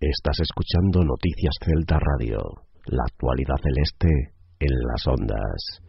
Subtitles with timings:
[0.00, 2.38] Estás escuchando Noticias Celta Radio.
[2.86, 4.08] La actualidad celeste
[4.60, 5.82] en las ondas.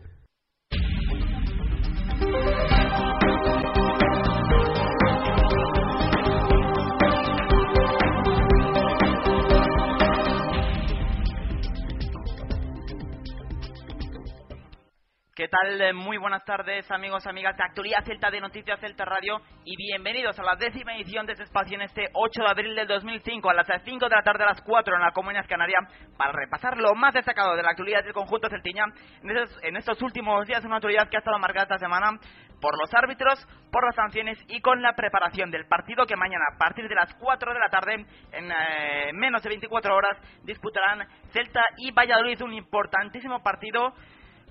[15.39, 15.79] ¿Qué tal?
[15.81, 20.37] Eh, Muy buenas tardes, amigos, amigas de Actualidad Celta de Noticias Celta Radio y bienvenidos
[20.37, 23.53] a la décima edición de este espacio en este 8 de abril del 2005 a
[23.53, 25.79] las 5 de la tarde a las 4 en la Comunidad Canaria
[26.17, 28.83] para repasar lo más destacado de la actualidad del conjunto celtiña
[29.23, 32.19] en estos, en estos últimos días, una actualidad que ha estado marcada esta semana
[32.59, 33.39] por los árbitros,
[33.71, 37.13] por las sanciones y con la preparación del partido que mañana a partir de las
[37.15, 42.55] 4 de la tarde en eh, menos de 24 horas disputarán Celta y Valladolid, un
[42.55, 43.93] importantísimo partido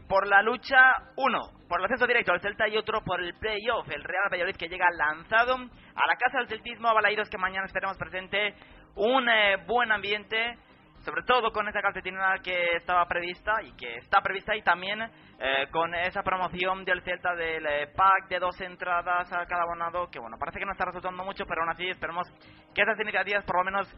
[0.08, 0.78] por la lucha,
[1.16, 4.56] uno por el acceso directo al Celta y otro por el playoff, el Real Valladolid
[4.56, 8.54] que llega lanzado a la casa del celtismo a Balaidos que mañana esperemos presente.
[8.96, 10.56] Un eh, buen ambiente
[11.04, 15.66] sobre todo con esa calcetina que estaba prevista y que está prevista y también eh,
[15.70, 20.18] con esa promoción del Celta del eh, pack de dos entradas a cada abonado que
[20.18, 22.26] bueno parece que no está resultando mucho pero aún así esperemos
[22.74, 23.88] que esas iniciativas por lo menos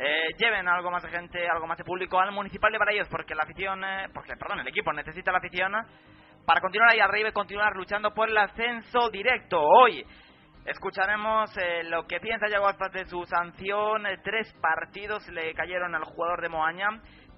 [0.00, 3.34] eh, lleven algo más de gente algo más de público al municipal de Barayos porque
[3.34, 5.72] la afición eh, porque perdón el equipo necesita la afición
[6.46, 10.04] para continuar ahí arriba y continuar luchando por el ascenso directo hoy
[10.64, 14.06] Escucharemos eh, lo que piensa Yago Aspas de su sanción.
[14.06, 16.88] Eh, tres partidos le cayeron al jugador de Moaña.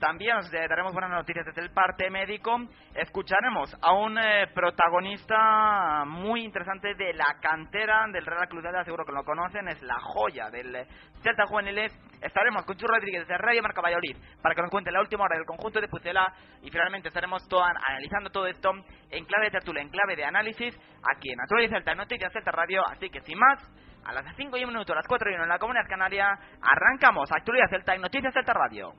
[0.03, 2.59] También os daremos buenas noticias desde el parte médico.
[2.93, 9.05] Escucharemos a un eh, protagonista muy interesante de la cantera del Real Club de seguro
[9.05, 10.89] que lo conocen, es la joya del
[11.23, 11.93] Celta Juveniles.
[12.21, 15.37] Estaremos con Chu Rodríguez de Radio Marca Valladolid para que nos cuente la última hora
[15.37, 16.27] del conjunto de Pucela
[16.63, 18.73] y finalmente estaremos todo, analizando todo esto
[19.09, 20.75] en clave de tertulia, en clave de análisis
[21.15, 22.83] aquí en Actualidad Celta, Noticias Celta Radio.
[22.91, 23.71] Así que sin más,
[24.05, 26.27] a las 5 y un minuto, a las 4 y 1 en la Comunidad Canaria,
[26.61, 28.93] arrancamos Actualidad Celta y Noticias Celta Radio.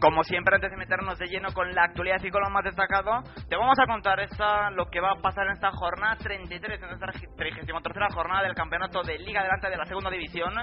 [0.00, 3.22] Como siempre, antes de meternos de lleno con la actualidad y con lo más destacado,
[3.48, 6.90] te vamos a contar esta, lo que va a pasar en esta jornada 33, en
[6.90, 10.54] esta 33 jornada del campeonato de Liga Adelante de la Segunda División,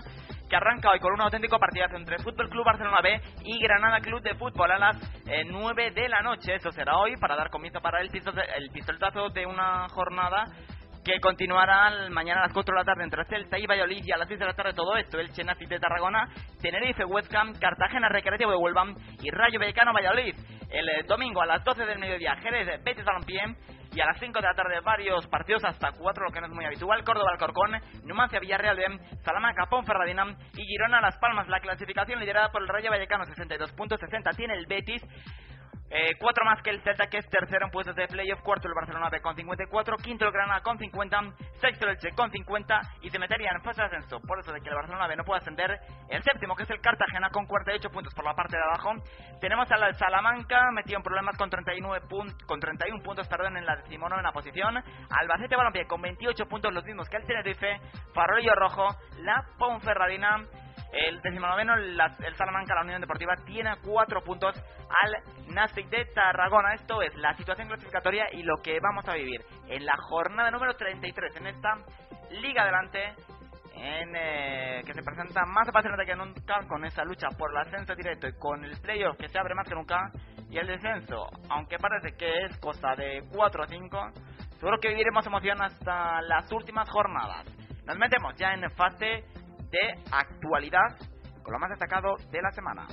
[0.50, 4.22] que arranca hoy con un auténtico partidazo entre Fútbol Club Barcelona B y Granada Club
[4.22, 4.98] de Fútbol a las
[5.28, 6.56] eh, 9 de la noche.
[6.56, 8.10] Eso será hoy para dar comienzo para el
[8.72, 10.46] pistoletazo de una jornada
[11.06, 14.18] que continuará mañana a las 4 de la tarde entre Celta y Valladolid y a
[14.18, 16.28] las 6 de la tarde todo esto, el Chenafi de Tarragona,
[16.60, 18.86] Tenerife, West Ham, Cartagena, Recreativo de Huelva
[19.22, 20.36] y Rayo Vallecano, Valladolid.
[20.68, 23.40] El eh, domingo a las 12 del mediodía, Jerez, Betis Balompié
[23.94, 26.54] y a las 5 de la tarde varios partidos hasta 4, lo que no es
[26.54, 30.26] muy habitual, Córdoba, Alcorcón, Numancia, Villarreal, Salamanca, Ponferradina
[30.58, 31.48] y Girona, Las Palmas.
[31.48, 35.04] La clasificación liderada por el Rayo Vallecano, 62 puntos, 60 tiene el Betis.
[35.90, 38.42] Eh, cuatro más que el Celta, que es tercero en puestos de playoff.
[38.42, 39.98] Cuarto el Barcelona B con 54.
[39.98, 41.20] Quinto el Granada con 50.
[41.62, 42.82] Sexto el Che con 50.
[43.02, 44.20] Y se metería en fase de ascenso.
[44.22, 45.80] Por eso de que el Barcelona B no puede ascender.
[46.10, 48.94] El séptimo, que es el Cartagena, con 48 puntos por la parte de abajo.
[49.40, 53.76] Tenemos al Salamanca, metido en problemas con 39 puntos, con 31 puntos, perdón, en la
[53.76, 54.76] decimonovena posición.
[55.10, 57.80] Albacete Balompié con 28 puntos, los mismos que el Tenerife.
[58.14, 58.88] Farolillo Rojo,
[59.20, 60.46] la Ponferradina.
[60.96, 66.74] El decimonoveno, el Salamanca, la Unión Deportiva, tiene cuatro puntos al Nastic de Tarragona.
[66.74, 70.74] Esto es la situación clasificatoria y lo que vamos a vivir en la jornada número
[70.76, 71.76] 33 en esta
[72.42, 73.14] Liga Adelante.
[73.78, 77.94] En, eh, que se presenta más apasionante que nunca con esa lucha por el ascenso
[77.94, 80.12] directo y con el playoff que se abre más que nunca
[80.50, 84.12] y el descenso, aunque parece que es cosa de 4 o 5,
[84.60, 87.46] seguro que viviremos emoción hasta las últimas jornadas.
[87.86, 89.26] Nos metemos ya en fase
[89.76, 90.98] de actualidad
[91.44, 92.88] con lo más destacado de la semana.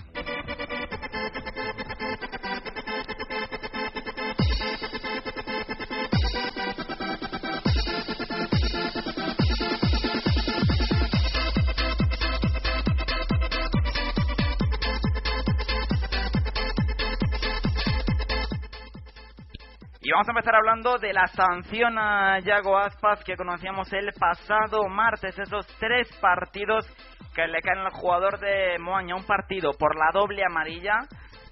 [20.23, 25.37] Vamos a empezar hablando de la sanción a Yago Aspas que conocíamos el pasado martes,
[25.37, 26.87] esos tres partidos
[27.35, 31.01] que le caen al jugador de Moaña, un partido por la doble amarilla,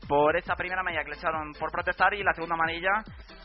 [0.06, 3.02] por esa primera amarilla que le echaron por protestar y la segunda amarilla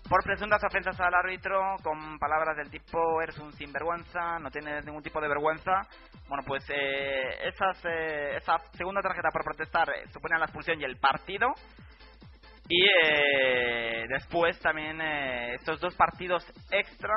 [0.07, 5.01] por presuntas ofensas al árbitro con palabras del tipo eres un sinvergüenza, no tienes ningún
[5.01, 5.81] tipo de vergüenza.
[6.27, 10.83] Bueno, pues eh, esas, eh, esa segunda tarjeta por protestar eh, supone la expulsión y
[10.83, 11.48] el partido.
[12.67, 17.13] Y eh, después también eh, estos dos partidos extra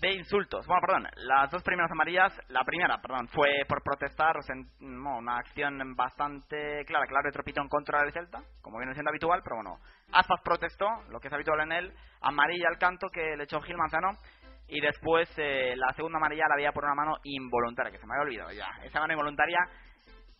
[0.00, 0.66] de insultos.
[0.66, 5.94] Bueno, perdón, las dos primeras amarillas, la primera, perdón, fue por protestar, sea, una acción
[5.94, 9.56] bastante clara que el árbitro pitó en contra del Celta, como viene siendo habitual, pero
[9.56, 9.78] bueno,
[10.12, 13.76] Aspas protestó, lo que es habitual en él, amarilla al canto que le echó Gil
[13.76, 14.10] Manzano,
[14.68, 18.14] y después eh, la segunda amarilla la había por una mano involuntaria, que se me
[18.14, 18.66] había olvidado ya.
[18.84, 19.60] Esa mano involuntaria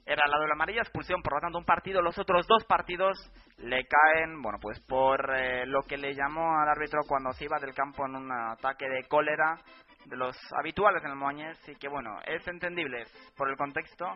[0.07, 3.19] era la doble amarilla, expulsión, por lo tanto un partido, los otros dos partidos
[3.59, 7.59] le caen, bueno, pues por eh, lo que le llamó al árbitro cuando se iba
[7.59, 9.59] del campo en un ataque de cólera
[10.05, 13.05] de los habituales en el Moañez y que bueno, es entendible
[13.37, 14.07] por el contexto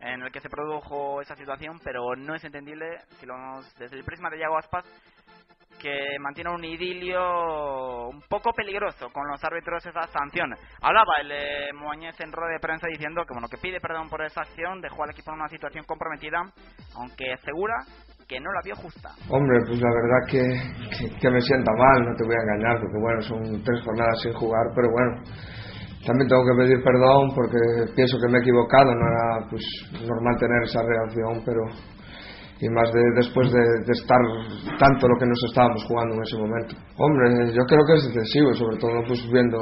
[0.00, 3.96] en el que se produjo esa situación, pero no es entendible si lo vemos desde
[3.96, 4.84] el prisma de Yago Aspas
[5.80, 10.54] que mantiene un idilio un poco peligroso con los árbitros esa sanción.
[10.80, 14.42] Hablaba el eh, en rueda de prensa diciendo que bueno que pide perdón por esa
[14.42, 16.38] acción, dejó al equipo en una situación comprometida,
[16.96, 17.74] aunque asegura
[18.28, 19.10] que no la vio justa.
[19.28, 22.98] Hombre, pues la verdad que, que, me sienta mal, no te voy a engañar, porque
[22.98, 25.22] bueno, son tres jornadas sin jugar, pero bueno,
[26.06, 30.36] también tengo que pedir perdón porque pienso que me he equivocado, no era pues normal
[30.38, 31.62] tener esa reacción, pero
[32.60, 34.20] y más de, después de, estar
[34.78, 36.76] tanto lo que nos estábamos jugando en ese momento.
[36.96, 39.58] Hombre, yo creo que es excesivo, sobre todo pues viendo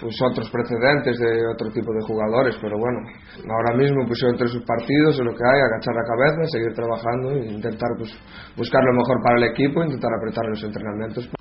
[0.00, 2.98] pues, otros precedentes de otro tipo de jugadores, pero bueno,
[3.44, 7.30] ahora mismo pues entre sus partidos es lo que hay, agachar la cabeza, seguir trabajando
[7.36, 8.10] e intentar pues
[8.56, 11.39] buscar lo mejor para el equipo, intentar apretar los entrenamientos.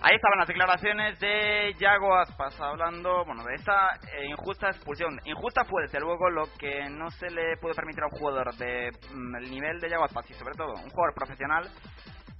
[0.00, 5.18] Ahí estaban las declaraciones de Yago Aspas hablando, bueno, de esa eh, injusta expulsión.
[5.24, 8.90] Injusta fue, desde luego, lo que no se le puede permitir a un jugador de
[9.12, 11.64] mm, el nivel de Yago Aspas y sobre todo un jugador profesional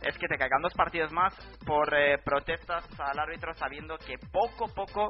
[0.03, 1.35] es que te caigan dos partidos más
[1.67, 5.09] por eh, protestas al árbitro sabiendo que poco a poco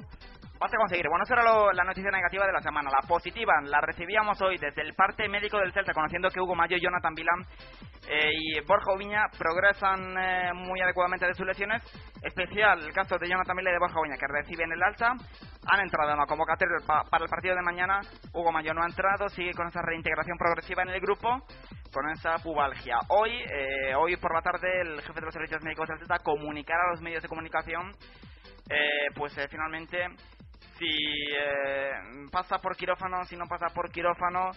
[0.58, 1.08] vas a conseguir.
[1.08, 2.90] Bueno, esa era la noticia negativa de la semana.
[2.90, 6.76] La positiva la recibíamos hoy desde el parte médico del Celta, conociendo que Hugo Mayo,
[6.76, 7.40] Jonathan Vilán
[8.08, 11.82] eh, y Borja Ubiña progresan eh, muy adecuadamente de sus lesiones.
[12.22, 15.14] Especial el caso de Jonathan Vilán y de Borja Ubiña, que reciben el alta.
[15.70, 18.00] Han entrado en la convocatoria para el partido de mañana.
[18.32, 21.28] Hugo Mayo no ha entrado, sigue con esa reintegración progresiva en el grupo,
[21.92, 22.98] con esa pubalgia.
[23.08, 26.84] Hoy, eh, hoy por la tarde, el jefe de los servicios médicos del Celta comunicará
[26.88, 27.92] a los medios de comunicación
[29.14, 30.06] pues finalmente
[30.78, 31.92] si eh,
[32.30, 34.50] pasa por quirófano, si no pasa por quirófano.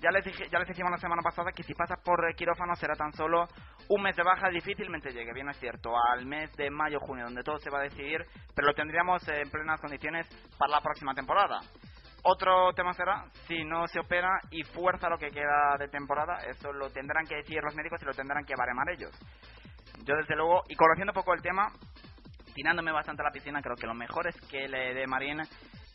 [0.00, 3.12] Ya les, dije, ya les la semana pasada que si pasa por quirófano será tan
[3.12, 3.46] solo
[3.88, 7.58] un mes de baja, difícilmente llegue, bien es cierto, al mes de mayo-junio, donde todo
[7.58, 8.24] se va a decidir,
[8.54, 10.26] pero lo tendríamos en plenas condiciones
[10.58, 11.60] para la próxima temporada.
[12.22, 16.72] Otro tema será si no se opera y fuerza lo que queda de temporada, eso
[16.72, 19.12] lo tendrán que decir los médicos y lo tendrán que baremar ellos.
[20.04, 21.66] Yo desde luego, y conociendo poco el tema,
[22.54, 25.42] tirándome bastante a la piscina, creo que lo mejor es que le de Marín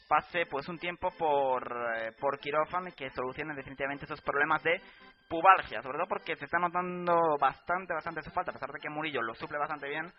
[0.08, 1.64] pase pues un tiempo por,
[1.98, 4.80] eh, por quirófano y que solucione definitivamente esos problemas de
[5.28, 8.90] pubalgia, sobre todo porque se está notando bastante, bastante su falta, a pesar de que
[8.90, 10.12] Murillo lo suple bastante bien,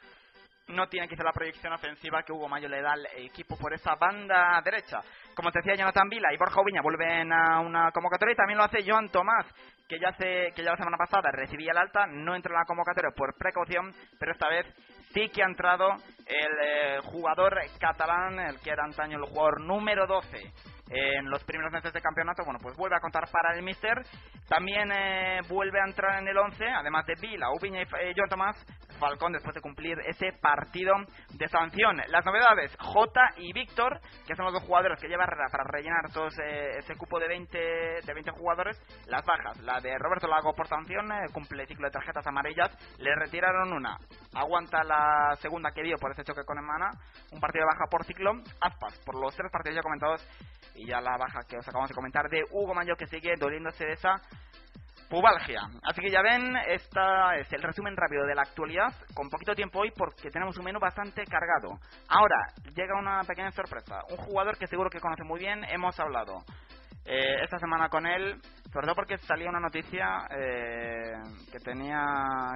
[0.69, 3.94] no tiene ser la proyección ofensiva que Hugo Mayo le da al equipo por esa
[3.94, 5.01] banda derecha.
[5.34, 8.65] Como te decía Jonathan Vila y Borja Ubiña vuelven a una convocatoria y también lo
[8.65, 9.46] hace Joan Tomás,
[9.89, 12.67] que ya, hace, que ya la semana pasada recibía el alta, no entró en la
[12.67, 14.67] convocatoria por precaución, pero esta vez
[15.13, 15.94] sí que ha entrado
[16.27, 20.53] el eh, jugador catalán, el que era antaño el jugador número 12
[20.89, 24.03] en los primeros meses de campeonato, bueno, pues vuelve a contar para el Mister.
[24.48, 28.29] También eh, vuelve a entrar en el 11, además de Vila, Ubiña y eh, John
[28.29, 28.56] Tomás,
[28.96, 30.94] Falcón después de cumplir ese partido
[31.34, 31.96] de sanción.
[32.08, 36.29] Las novedades, J y Víctor, que son los dos jugadores que lleva para rellenar todo
[36.29, 37.58] ese, cupo de 20,
[38.05, 38.79] de 20 jugadores.
[39.06, 43.15] Las bajas, la de Roberto Lago por sanción, eh, cumple ciclo de tarjetas amarillas, le
[43.15, 43.98] retiraron una.
[44.34, 46.91] Aguanta la segunda que dio por ese choque con Emana,
[47.32, 48.32] un partido de baja por ciclo.
[48.60, 50.26] Aspas, por los tres partidos ya comentados,
[50.76, 53.84] y ya la baja que os acabamos de comentar de Hugo Mayo que sigue doliéndose
[53.84, 54.20] de esa
[55.08, 55.60] pubalgia.
[55.82, 59.81] Así que ya ven, esta es el resumen rápido de la actualidad, con poquito tiempo
[59.81, 61.79] hoy porque tenemos un menú bastante cargado.
[62.08, 62.36] Ahora,
[62.75, 64.01] llega una pequeña sorpresa.
[64.10, 66.44] Un jugador que seguro que conoce muy bien, hemos hablado
[67.05, 68.41] eh, esta semana con él,
[68.72, 71.13] sobre todo porque salía una noticia eh,
[71.53, 72.05] que tenía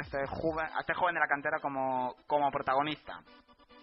[0.00, 3.20] este, este joven de la cantera como, como protagonista.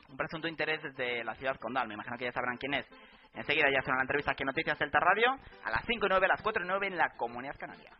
[0.10, 2.86] Un presunto interés desde la ciudad condal, me imagino que ya sabrán quién es.
[3.34, 5.32] Enseguida ya será la entrevista aquí en Noticias Celta Radio,
[5.64, 7.92] a las 5 y 9, a las 4 y 9 en la Comunidad Canaria.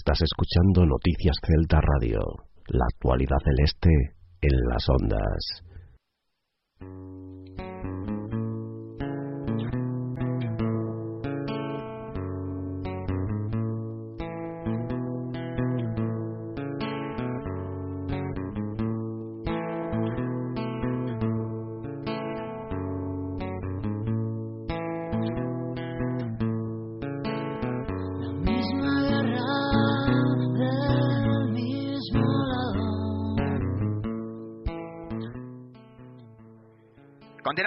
[0.00, 2.20] Estás escuchando Noticias Celta Radio,
[2.68, 3.90] la actualidad celeste
[4.40, 5.69] en las ondas.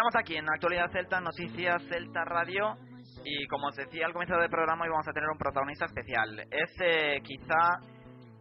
[0.03, 2.75] Continuamos aquí en Actualidad Celta, Noticias Celta Radio.
[3.23, 6.39] Y como os decía al comienzo del programa, hoy vamos a tener un protagonista especial.
[6.51, 7.79] Es eh, quizá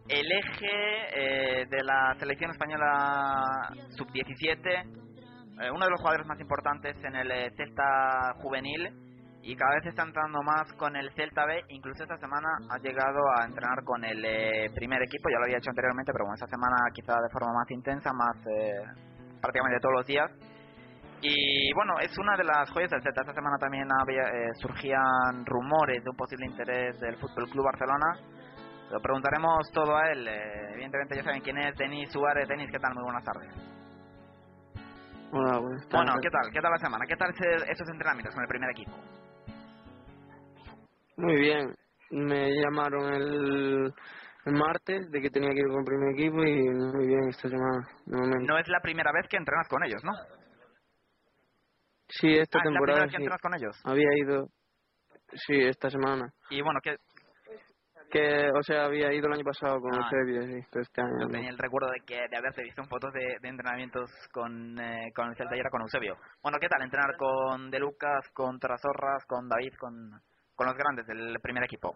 [0.09, 4.59] el eje eh, de la selección española sub-17,
[5.63, 8.89] eh, uno de los jugadores más importantes en el Celta juvenil
[9.41, 11.61] y cada vez está entrando más con el Celta B.
[11.69, 15.69] Incluso esta semana ha llegado a entrenar con el primer equipo, ya lo había hecho
[15.69, 18.35] anteriormente, pero bueno, esta semana quizá de forma más intensa, más
[19.39, 20.29] prácticamente todos los días.
[21.25, 23.21] Y bueno, es una de las joyas del Celta.
[23.21, 28.19] Esta semana también había, eh, surgían rumores de un posible interés del Fútbol Club Barcelona.
[28.91, 30.27] Lo preguntaremos todo a él.
[30.27, 32.45] Eh, evidentemente ya saben quién es Denis Suárez.
[32.49, 32.93] Denis, ¿qué tal?
[32.93, 33.55] Muy buenas tardes.
[35.31, 35.93] Hola, buenas tardes.
[35.93, 36.51] Bueno, ¿qué tal?
[36.51, 37.05] ¿Qué tal la semana?
[37.07, 38.91] ¿Qué tal esos entrenamientos con el primer equipo?
[41.15, 41.73] Muy bien.
[42.11, 43.93] Me llamaron el,
[44.45, 47.47] el martes de que tenía que ir con el primer equipo y muy bien esta
[47.47, 47.87] semana.
[48.05, 50.11] No es la primera vez que entrenas con ellos, ¿no?
[52.19, 53.05] Sí, esta ah, temporada.
[53.05, 53.81] ¿es la que con ellos?
[53.83, 54.47] Había ido.
[55.33, 56.31] Sí, esta semana.
[56.49, 56.97] Y bueno, ¿qué,
[58.13, 61.27] que, o sea, había ido el año pasado con ah, el sí, este año.
[61.31, 65.11] tenía el recuerdo de que de haberte visto en fotos de, de entrenamientos con, eh,
[65.15, 66.15] con el Celta y era con Eusebio.
[66.43, 70.11] Bueno, ¿qué tal entrenar con De Lucas, con Trasorras, con David, con,
[70.53, 71.95] con los grandes del primer equipo?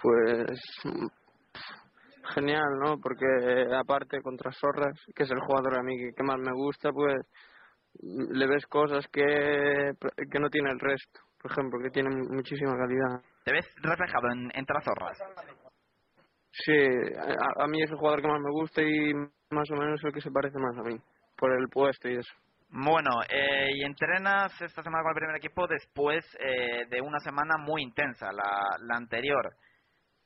[0.00, 0.58] Pues
[2.34, 2.96] genial, ¿no?
[2.98, 7.18] Porque aparte con Trasorras, que es el jugador a mí que más me gusta, pues
[8.02, 9.92] le ves cosas que,
[10.30, 13.22] que no tiene el resto, por ejemplo, que tiene muchísima calidad.
[13.44, 15.18] ¿Te ves reflejado en, en Trazorras?
[16.52, 19.14] Sí, a, mí es el jugador que más me gusta y
[19.50, 20.96] más o menos el que se parece más a mí,
[21.36, 22.32] por el puesto y eso.
[22.72, 27.56] Bueno, eh, y entrenas esta semana con el primer equipo después eh, de una semana
[27.58, 29.54] muy intensa, la, la anterior,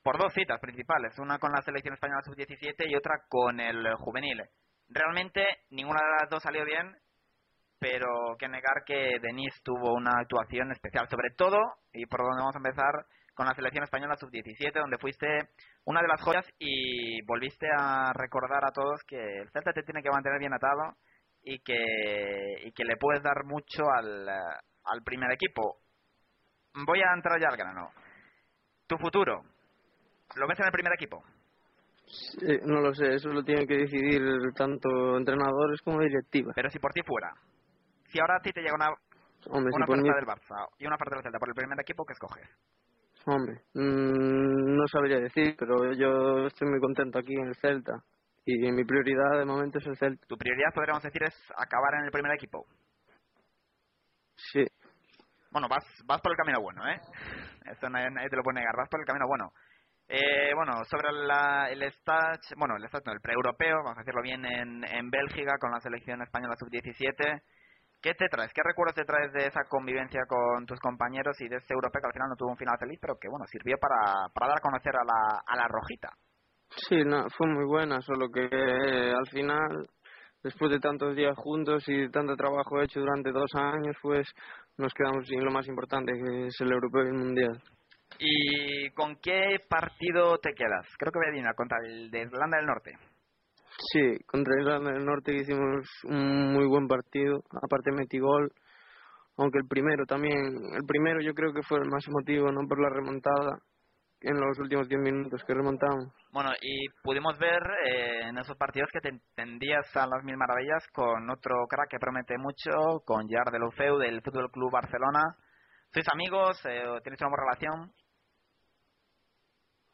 [0.03, 4.43] por dos citas principales, una con la selección española sub-17 y otra con el juvenil.
[4.89, 6.95] Realmente ninguna de las dos salió bien
[7.79, 11.59] pero que negar que Denis tuvo una actuación especial, sobre todo,
[11.93, 15.27] y por donde vamos a empezar, con la selección española sub-17, donde fuiste
[15.85, 20.03] una de las joyas y volviste a recordar a todos que el Celta te tiene
[20.03, 20.97] que mantener bien atado
[21.43, 25.79] y que, y que le puedes dar mucho al, al primer equipo.
[26.87, 27.91] Voy a entrar ya al grano.
[28.87, 29.43] Tu futuro,
[30.37, 31.23] ¿lo ves en el primer equipo?
[32.67, 34.23] no lo sé, eso lo tienen que decidir
[34.55, 36.53] tanto entrenadores como directiva.
[36.55, 37.33] Pero si por ti fuera,
[38.15, 38.91] si ahora a ti te llega una,
[39.51, 42.49] una oferta del Barça y una oferta del Celta por el primer equipo, ¿qué escoges?
[43.27, 48.05] Hombre, mmm, no sabría decir, pero yo estoy muy contento aquí en el Celta.
[48.47, 50.27] Y mi prioridad de momento es el Celta.
[50.29, 52.67] ¿Tu prioridad, podríamos decir, es acabar en el primer equipo?
[54.37, 54.65] Sí.
[55.51, 57.01] Bueno, vas, vas por el camino bueno, ¿eh?
[57.65, 59.51] Esto nadie, te lo puede negar, vas por el camino bueno.
[60.07, 64.23] Eh, bueno, sobre la, el stage, bueno, el stage no, el pre-europeo, vamos a decirlo
[64.23, 67.43] bien, en, en Bélgica con la selección española sub-17.
[68.05, 68.53] ¿Qué te traes?
[68.53, 72.07] ¿Qué recuerdos te traes de esa convivencia con tus compañeros y de este europeo que
[72.09, 74.61] al final no tuvo un final feliz, pero que bueno, sirvió para, para dar a
[74.61, 76.11] conocer a la, a la rojita?
[76.69, 79.89] Sí, no, fue muy buena, solo que eh, al final,
[80.43, 84.29] después de tantos días juntos y de tanto trabajo hecho durante dos años, pues
[84.77, 87.63] nos quedamos sin lo más importante, que es el europeo y el mundial.
[88.19, 90.87] ¿Y con qué partido te quedas?
[90.99, 92.93] Creo que voy a ir contra el de Irlanda del Norte.
[93.93, 98.51] Sí, contra Irlanda del Norte hicimos un muy buen partido, aparte metí gol,
[99.37, 100.39] aunque el primero también,
[100.75, 103.59] el primero yo creo que fue el más emotivo, no por la remontada
[104.21, 106.13] en los últimos 10 minutos que remontamos.
[106.33, 110.87] Bueno, y pudimos ver eh, en esos partidos que te tendías a las mil maravillas
[110.93, 115.37] con otro crack que promete mucho, con Jar de Lufeu del Fútbol Club Barcelona.
[115.93, 116.59] ¿Sois amigos?
[116.65, 117.93] Eh, ¿Tenéis una buena relación?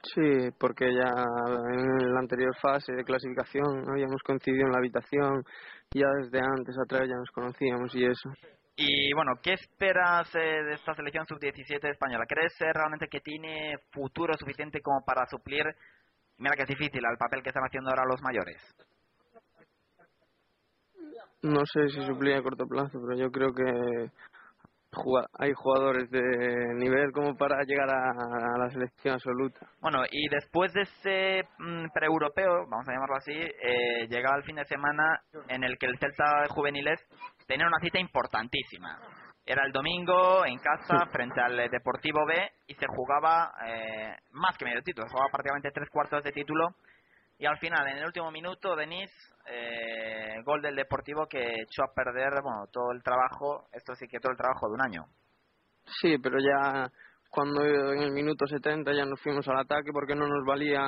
[0.02, 5.44] Sí, porque ya en la anterior fase de clasificación habíamos coincidido en la habitación,
[5.92, 8.30] ya desde antes atrás ya nos conocíamos y eso.
[8.76, 12.24] Y bueno, ¿qué esperas eh, de esta selección sub-17 española?
[12.26, 15.64] ¿Crees eh, realmente que tiene futuro suficiente como para suplir,
[16.38, 18.56] mira que es difícil, al papel que están haciendo ahora los mayores?
[21.42, 24.10] No sé si suplir a corto plazo, pero yo creo que
[25.38, 29.66] hay jugadores de nivel como para llegar a, la selección absoluta.
[29.80, 34.56] Bueno, y después de ese mm, pre-europeo, vamos a llamarlo así, eh, llegaba el fin
[34.56, 37.00] de semana en el que el Celta de juveniles
[37.46, 38.98] tenía una cita importantísima.
[39.46, 42.34] Era el domingo en casa frente al Deportivo B
[42.66, 46.68] y se jugaba eh, más que medio título, se jugaba prácticamente tres cuartos de título
[47.40, 49.10] y al final, en el último minuto, Denis,
[49.46, 54.20] eh, gol del Deportivo que echó a perder bueno, todo el trabajo, esto sí que
[54.20, 55.04] todo el trabajo de un año.
[56.00, 56.90] Sí, pero ya
[57.30, 60.82] cuando en el minuto 70 ya nos fuimos al ataque porque no nos valía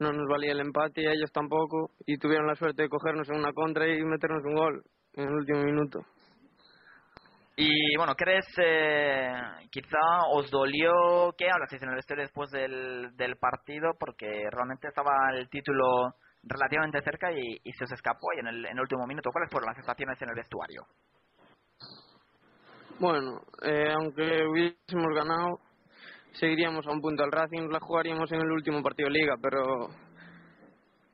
[0.00, 3.36] no nos valía el empate y ellos tampoco y tuvieron la suerte de cogernos en
[3.36, 4.82] una contra y meternos un gol
[5.14, 6.00] en el último minuto.
[7.56, 9.32] Y bueno, ¿crees, eh,
[9.70, 13.92] quizá os dolió que hablaseis en el vestuario después del, del partido?
[13.98, 16.16] Porque realmente estaba el título
[16.46, 19.30] relativamente cerca y, se os escapó y en el, en el último minuto.
[19.32, 20.82] ¿Cuáles fueron las sensaciones en el vestuario?
[23.00, 25.58] Bueno, eh, aunque hubiésemos ganado,
[26.32, 29.88] seguiríamos a un punto al Racing, la jugaríamos en el último partido de liga, pero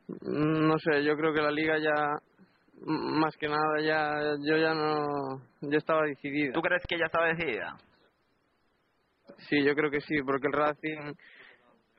[0.08, 2.18] mm, no sé, yo creo que la liga ya
[2.82, 7.26] más que nada ya yo ya no ya estaba decidida ¿Tú crees que ya estaba
[7.26, 7.76] decidida?
[9.48, 11.14] Sí, yo creo que sí, porque el Racing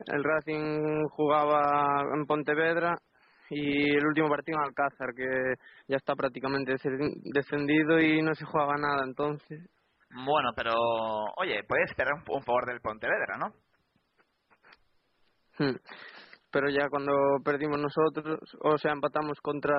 [0.07, 2.95] el Racing jugaba en Pontevedra
[3.53, 5.55] y el último partido en Alcázar, que
[5.87, 6.73] ya está prácticamente
[7.33, 9.69] descendido y no se jugaba nada entonces.
[10.09, 10.71] Bueno, pero
[11.35, 13.47] oye, puedes esperar un, favor del Pontevedra, ¿no?
[15.59, 15.75] Hmm.
[16.49, 17.11] Pero ya cuando
[17.43, 19.77] perdimos nosotros, o sea, empatamos contra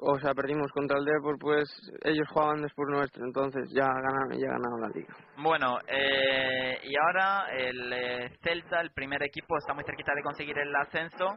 [0.00, 1.68] o sea, perdimos contra el Depor, pues
[2.02, 5.14] ellos jugaban después nuestro, entonces ya ganaron, ya ganaron la liga.
[5.38, 10.58] Bueno, eh, y ahora el eh, Celta, el primer equipo, está muy cerquita de conseguir
[10.58, 11.36] el ascenso.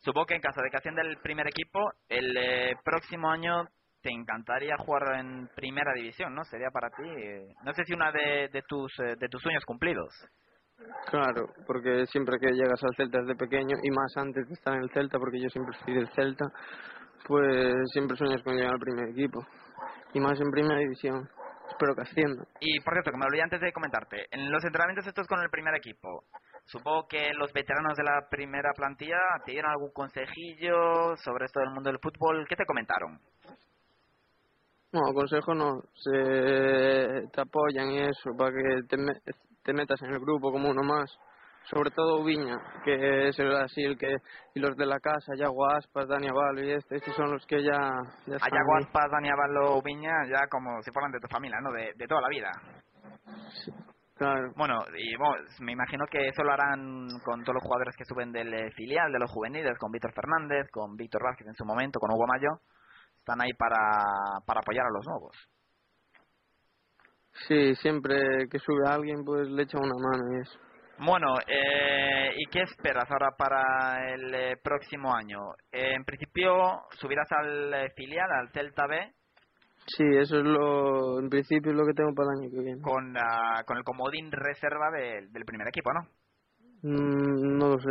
[0.00, 3.64] Supongo que en caso de que ascienda el primer equipo, el eh, próximo año
[4.02, 6.44] te encantaría jugar en primera división, ¿no?
[6.44, 7.02] Sería para ti,
[7.64, 10.12] no sé si una de, de tus de tus sueños cumplidos.
[11.10, 14.82] Claro, porque siempre que llegas al Celta desde pequeño y más antes de estar en
[14.82, 16.44] el Celta, porque yo siempre fui del Celta,
[17.26, 19.44] pues siempre sueñas con llegar al primer equipo.
[20.14, 21.28] Y más en primera división.
[21.68, 22.44] Espero que ascienda.
[22.60, 25.74] Y por cierto, me olvidé antes de comentarte, en los entrenamientos estos con el primer
[25.74, 26.24] equipo,
[26.64, 31.70] supongo que los veteranos de la primera plantilla te dieron algún consejillo sobre esto del
[31.70, 32.46] mundo del fútbol.
[32.48, 33.18] ¿Qué te comentaron?
[34.92, 35.82] No, consejo no.
[35.94, 38.96] Se te apoyan y eso, para que te,
[39.64, 41.18] te metas en el grupo como uno más
[41.70, 44.14] sobre todo Viña, que es el así el que
[44.54, 47.62] y los de la casa, Yago Aspas, Dani Avalo y este, estos son los que
[47.62, 47.78] ya,
[48.26, 51.72] ya A Yago Aspas, Dani Avalo, Viña, ya como si fueran de tu familia, ¿no?
[51.72, 52.50] De, de toda la vida.
[54.14, 54.52] claro.
[54.56, 58.30] Bueno, y bueno, me imagino que eso lo harán con todos los jugadores que suben
[58.30, 61.98] del eh, filial, de los juveniles, con Víctor Fernández, con Víctor Vázquez en su momento,
[61.98, 62.60] con Hugo Mayo.
[63.18, 63.76] Están ahí para,
[64.46, 65.36] para apoyar a los nuevos.
[67.48, 70.65] Sí, siempre que sube a alguien, pues le echa una mano y eso.
[70.98, 75.38] Bueno, eh, ¿y qué esperas ahora para el eh, próximo año?
[75.70, 79.12] Eh, en principio, subirás al filial, al Celta B.
[79.86, 82.82] Sí, eso es lo, en principio es lo que tengo para el año que viene.
[82.82, 83.14] Con,
[83.66, 86.00] con el comodín reserva del primer equipo, ¿no?
[86.82, 87.90] Mm, no lo sé.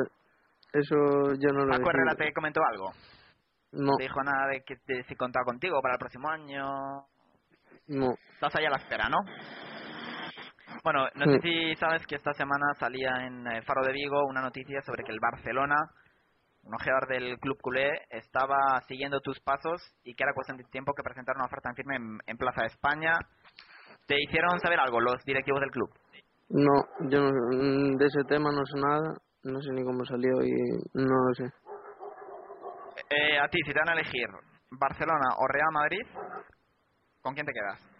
[0.74, 1.80] Eso ya no lo sé.
[1.80, 2.92] ¿Paco Herrera te comentó algo?
[3.72, 3.94] No.
[3.98, 6.66] ¿Te dijo nada de que te, si contaba contigo para el próximo año?
[7.88, 8.14] No.
[8.34, 9.18] Estás ahí a la espera, ¿no?
[10.86, 14.44] Bueno, no sé si sabes que esta semana salía en el Faro de Vigo una
[14.44, 15.78] noticia sobre que el Barcelona,
[16.62, 20.94] un ojeador del club culé, estaba siguiendo tus pasos y que era cuestión de tiempo
[20.94, 21.96] que presentara una oferta en firme
[22.28, 23.18] en, Plaza de España.
[24.06, 25.90] ¿Te hicieron saber algo los directivos del club?
[26.50, 30.54] No, yo mm, de ese tema no sé nada, no sé ni cómo salió y
[30.94, 31.46] no lo sé.
[33.10, 34.28] Eh, a ti, si te van a elegir
[34.70, 36.06] Barcelona o Real Madrid,
[37.24, 37.96] ¿con quién te quedas?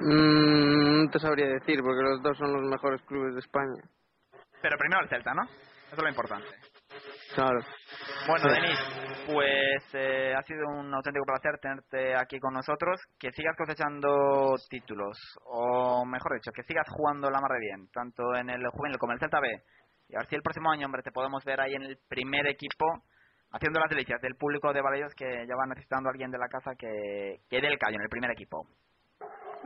[0.00, 3.82] Mm, no te sabría decir, porque los dos son los mejores clubes de España.
[4.60, 5.42] Pero primero el Celta, ¿no?
[5.42, 6.48] Eso es lo importante.
[7.34, 7.60] Claro.
[8.26, 8.78] Bueno, Denis,
[9.26, 13.00] pues eh, ha sido un auténtico placer tenerte aquí con nosotros.
[13.18, 18.34] Que sigas cosechando títulos, o mejor dicho, que sigas jugando la mar de bien, tanto
[18.34, 19.48] en el juvenil como en el Celta B.
[20.08, 22.46] Y a ver si el próximo año, hombre, te podemos ver ahí en el primer
[22.48, 22.86] equipo
[23.52, 26.48] haciendo las delicias del público de Valladolid que ya va necesitando a alguien de la
[26.48, 28.66] casa que, que dé el callo en el primer equipo.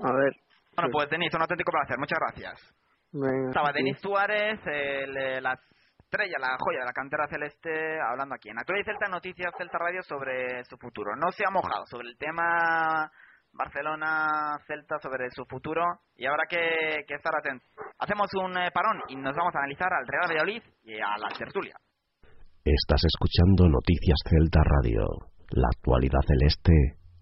[0.02, 0.32] A ver.
[0.76, 1.98] Bueno, pues Denis, un auténtico placer.
[1.98, 2.74] Muchas gracias.
[3.12, 5.58] Venga, Estaba Denis Suárez, el, la
[5.98, 10.02] estrella, la joya de la cantera celeste, hablando aquí en Actualidad Celta Noticias Celta Radio
[10.02, 11.14] sobre su futuro.
[11.16, 13.10] No se ha mojado sobre el tema
[13.52, 15.84] Barcelona Celta sobre su futuro
[16.16, 17.68] y habrá que, que estar atentos.
[17.98, 21.28] Hacemos un eh, parón y nos vamos a analizar al Real Valladolid y a la
[21.36, 21.76] tertulia.
[22.64, 25.04] Estás escuchando Noticias Celta Radio,
[25.50, 26.72] la actualidad celeste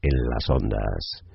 [0.02, 1.29] en las ondas.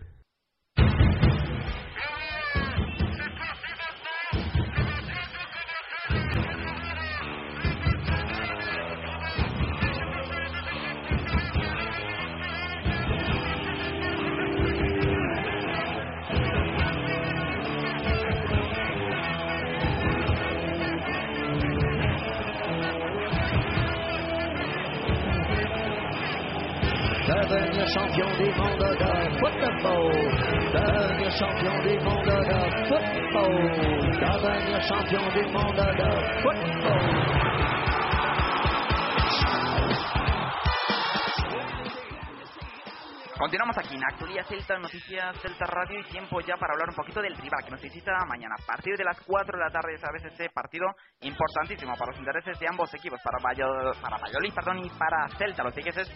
[43.38, 47.22] Continuamos aquí en Actualidad Celta, Noticias Celta Radio y tiempo ya para hablar un poquito
[47.22, 48.56] del rival que nos visita mañana.
[48.58, 50.88] A partir de las 4 de la tarde, sabes, este partido
[51.22, 54.18] importantísimo para los intereses de ambos equipos, para, Valladolid, para
[54.56, 55.64] perdón, y para Celta.
[55.64, 56.10] Los tiqueses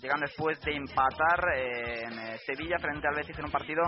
[0.00, 3.82] llegan después de empatar eh, en eh, Sevilla frente al Betis en un partido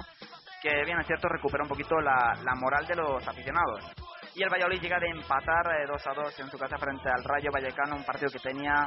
[0.60, 3.92] que, bien es cierto, recupera un poquito la, la moral de los aficionados.
[4.34, 7.24] Y el Valladolid llega de empatar 2 eh, a 2 en su casa frente al
[7.24, 8.86] Rayo Vallecano, un partido que tenía,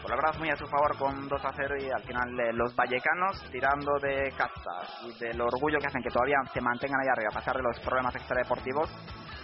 [0.00, 2.52] por la verdad, muy a su favor con 2 a 0 y al final eh,
[2.52, 7.08] los vallecanos tirando de castas y del orgullo que hacen que todavía se mantengan ahí
[7.08, 8.88] arriba a pesar de los problemas extradeportivos,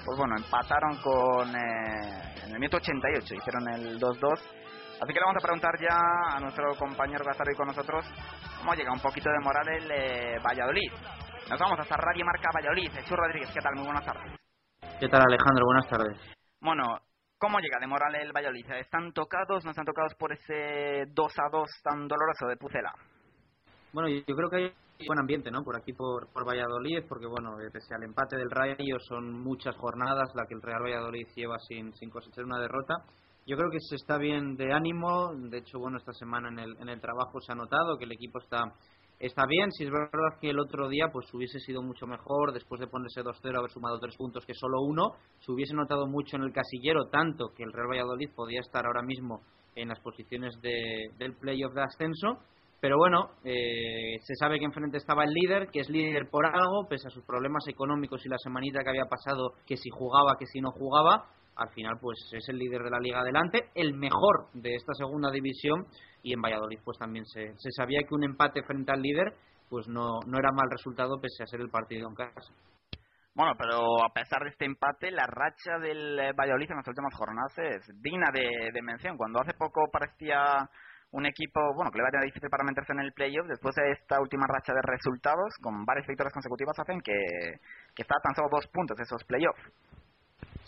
[0.04, 4.38] pues bueno, empataron con eh, en el minuto 88, hicieron el 2-2.
[5.02, 8.06] Así que le vamos a preguntar ya a nuestro compañero que está con nosotros
[8.58, 10.92] cómo llega un poquito de moral el Valladolid.
[11.50, 12.92] Nos vamos hasta Radio Marca Valladolid.
[12.92, 13.74] Jesús Rodríguez, ¿qué tal?
[13.74, 14.38] Muy buenas tardes.
[15.00, 15.66] ¿Qué tal Alejandro?
[15.66, 16.16] Buenas tardes.
[16.60, 16.84] Bueno,
[17.38, 18.70] ¿cómo llega de moral el Valladolid?
[18.78, 22.94] ¿Están tocados, no están tocados por ese 2 a 2 tan doloroso de Pucela?
[23.92, 25.64] Bueno, yo creo que hay buen ambiente, ¿no?
[25.64, 30.30] Por aquí, por, por Valladolid, porque, bueno, pese al empate del Rayo, son muchas jornadas
[30.36, 32.94] la que el Real Valladolid lleva sin, sin cosechar una derrota.
[33.44, 35.32] Yo creo que se está bien de ánimo.
[35.34, 38.12] De hecho, bueno, esta semana en el, en el trabajo se ha notado que el
[38.12, 38.72] equipo está
[39.20, 39.70] está bien.
[39.70, 43.22] Si es verdad que el otro día pues hubiese sido mucho mejor, después de ponerse
[43.22, 47.08] 2-0, haber sumado tres puntos que solo uno, se hubiese notado mucho en el casillero,
[47.08, 49.42] tanto que el Real Valladolid podía estar ahora mismo
[49.76, 52.38] en las posiciones de, del playoff de ascenso.
[52.80, 56.88] Pero bueno, eh, se sabe que enfrente estaba el líder, que es líder por algo,
[56.88, 60.46] pese a sus problemas económicos y la semanita que había pasado, que si jugaba, que
[60.46, 61.26] si no jugaba,
[61.60, 65.30] al final pues es el líder de la liga adelante, el mejor de esta segunda
[65.30, 65.86] división
[66.22, 69.34] y en Valladolid pues también se, se sabía que un empate frente al líder
[69.68, 72.52] pues no, no era mal resultado pese a ser el partido en casa.
[73.34, 77.14] Bueno, pero a pesar de este empate, la racha del eh, Valladolid en las últimas
[77.14, 79.16] jornadas es digna de, de mención.
[79.16, 80.68] Cuando hace poco parecía
[81.12, 83.74] un equipo bueno que le va a tener difícil para meterse en el playoff después
[83.74, 87.18] de esta última racha de resultados con varias victorias consecutivas hacen que,
[87.94, 89.60] que está tan solo dos puntos esos playoffs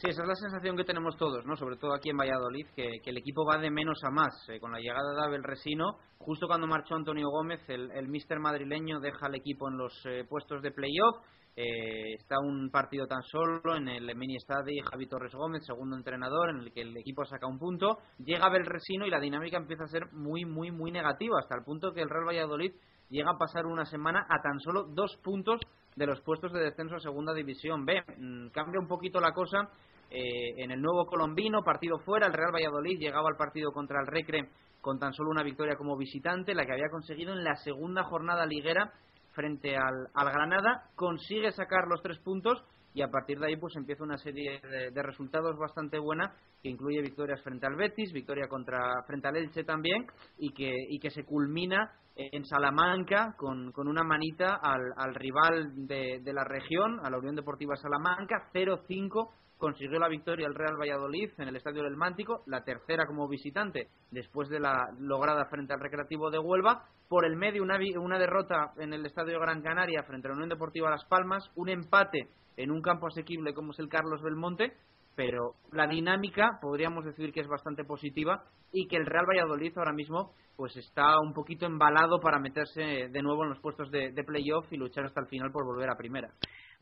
[0.03, 1.55] Sí, esa es la sensación que tenemos todos, ¿no?
[1.55, 4.35] sobre todo aquí en Valladolid, que, el equipo va de menos a más.
[4.49, 8.99] Eh, con la llegada de Abel Resino, justo cuando marchó Antonio Gómez, el, míster madrileño
[8.99, 11.19] deja al equipo en los eh, puestos de playoff.
[11.55, 16.51] Eh, está un partido tan solo en el mini estadio Javi Torres Gómez, segundo entrenador,
[16.51, 17.99] en el que el equipo saca un punto.
[18.19, 21.63] Llega Abel Resino y la dinámica empieza a ser muy, muy, muy negativa, hasta el
[21.63, 22.73] punto que el Real Valladolid
[23.09, 25.61] llega a pasar una semana a tan solo dos puntos
[25.95, 28.03] de los puestos de descenso a Segunda División B.
[28.17, 29.69] Mm, cambia un poquito la cosa
[30.15, 34.07] eh, en el nuevo colombino, partido fuera, el Real Valladolid llegaba al partido contra el
[34.07, 34.51] Recre
[34.83, 38.45] con tan solo una victoria como visitante, la que había conseguido en la segunda jornada
[38.45, 38.93] liguera
[39.33, 44.05] frente al, Granada, consigue sacar los tres puntos y a partir de ahí pues empieza
[44.05, 49.29] una serie de, resultados bastante buena que incluye victorias frente al Betis, victoria contra frente
[49.29, 50.05] al Elche también
[50.37, 55.87] y que, y que se culmina en Salamanca con, con una manita al, al rival
[55.87, 59.31] de, de, la región, a la Unión Deportiva Salamanca, 0-5
[59.63, 63.87] consiguió la victoria el Real Valladolid en el Estadio del Mántico, la tercera como visitante
[64.11, 66.83] después de la lograda frente al Recreativo de Huelva.
[67.09, 70.49] Por el medio, una, una derrota en el Estadio Gran Canaria frente a la Unión
[70.49, 74.73] Deportiva Las Palmas, un empate en un campo asequible como es el Carlos Belmonte,
[75.15, 79.93] pero la dinámica podríamos decir que es bastante positiva y que el Real Valladolid ahora
[79.93, 84.25] mismo pues está un poquito embalado para meterse de nuevo en los puestos de, de
[84.25, 86.31] playoff y luchar hasta el final por volver a primera.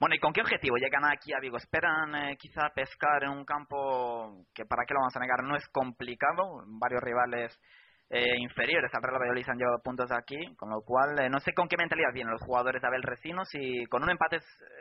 [0.01, 1.59] Bueno, ¿y con qué objetivo llegan aquí a Vigo?
[1.59, 5.57] ¿Esperan eh, quizá pescar en un campo que, para qué lo vamos a negar, no
[5.57, 6.65] es complicado?
[6.81, 7.61] Varios rivales
[8.09, 11.53] eh, inferiores al Real Valladolid han llevado puntos aquí, con lo cual eh, no sé
[11.53, 14.39] con qué mentalidad vienen los jugadores de Abel Resino, si con un empate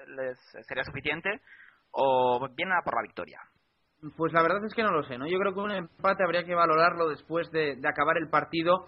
[0.08, 1.29] les sería suficiente
[1.91, 3.41] o vienen a por la victoria.
[4.15, 5.27] Pues la verdad es que no lo sé, ¿no?
[5.27, 8.86] Yo creo que un empate habría que valorarlo después de, acabar el partido.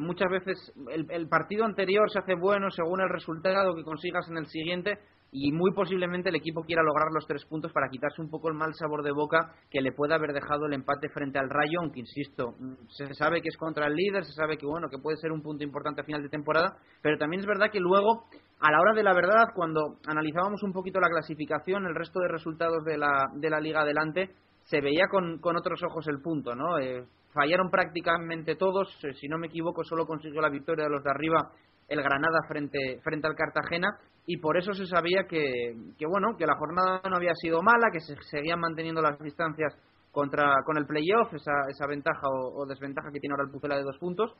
[0.00, 4.38] muchas veces el, el, partido anterior se hace bueno según el resultado que consigas en
[4.38, 4.98] el siguiente,
[5.32, 8.54] y muy posiblemente el equipo quiera lograr los tres puntos para quitarse un poco el
[8.54, 12.00] mal sabor de boca que le pueda haber dejado el empate frente al Rayo, aunque
[12.00, 12.54] insisto,
[12.88, 15.42] se sabe que es contra el líder, se sabe que bueno, que puede ser un
[15.42, 18.24] punto importante a final de temporada, pero también es verdad que luego
[18.60, 22.28] a la hora de la verdad, cuando analizábamos un poquito la clasificación, el resto de
[22.28, 24.30] resultados de la, de la liga adelante,
[24.64, 26.78] se veía con, con otros ojos el punto, ¿no?
[26.78, 31.02] Eh, fallaron prácticamente todos, eh, si no me equivoco, solo consiguió la victoria de los
[31.02, 31.50] de arriba
[31.88, 33.88] el Granada frente, frente al Cartagena
[34.32, 37.90] y por eso se sabía que, que, bueno que la jornada no había sido mala,
[37.92, 39.76] que se seguían manteniendo las distancias
[40.12, 43.82] contra con el playoff, esa, esa ventaja o, desventaja que tiene ahora el Pucela de
[43.82, 44.30] dos puntos.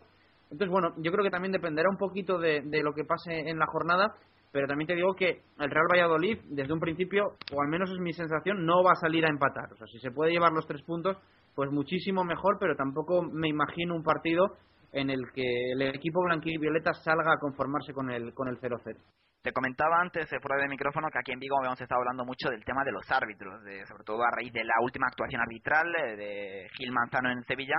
[0.45, 3.59] Entonces, bueno, yo creo que también dependerá un poquito de, de lo que pase en
[3.59, 4.15] la jornada,
[4.53, 7.99] pero también te digo que el Real Valladolid, desde un principio, o al menos es
[7.99, 9.73] mi sensación, no va a salir a empatar.
[9.73, 11.17] O sea, si se puede llevar los tres puntos,
[11.57, 14.57] pues muchísimo mejor, pero tampoco me imagino un partido
[14.93, 18.97] en el que el equipo blanquivioleta salga a conformarse con el con el 0-0.
[19.43, 22.51] Te comentaba antes, eh, fuera de micrófono, que aquí en Vigo habíamos estado hablando mucho
[22.51, 25.89] del tema de los árbitros, de, sobre todo a raíz de la última actuación arbitral
[25.97, 27.77] eh, de Gil Manzano en Sevilla.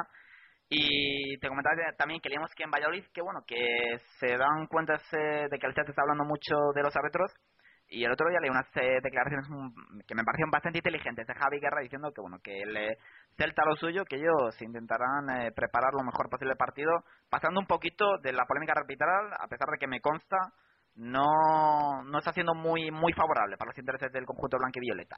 [0.69, 3.61] Y te comentaba también que leíamos que en Valladolid, que bueno, que
[4.19, 7.31] se dan cuenta de que el chat está hablando mucho de los árbitros.
[7.87, 9.45] Y el otro día leí unas eh, declaraciones
[10.07, 12.95] que me parecieron bastante inteligentes de Javi Guerra diciendo que bueno, que el
[13.37, 18.17] Celta lo suyo, que ellos intentarán preparar lo mejor posible el partido, pasando un poquito
[18.23, 20.37] de la polémica arbitral, a pesar de que me consta
[20.95, 25.17] no, no está siendo muy, muy favorable para los intereses del conjunto blanco y violeta.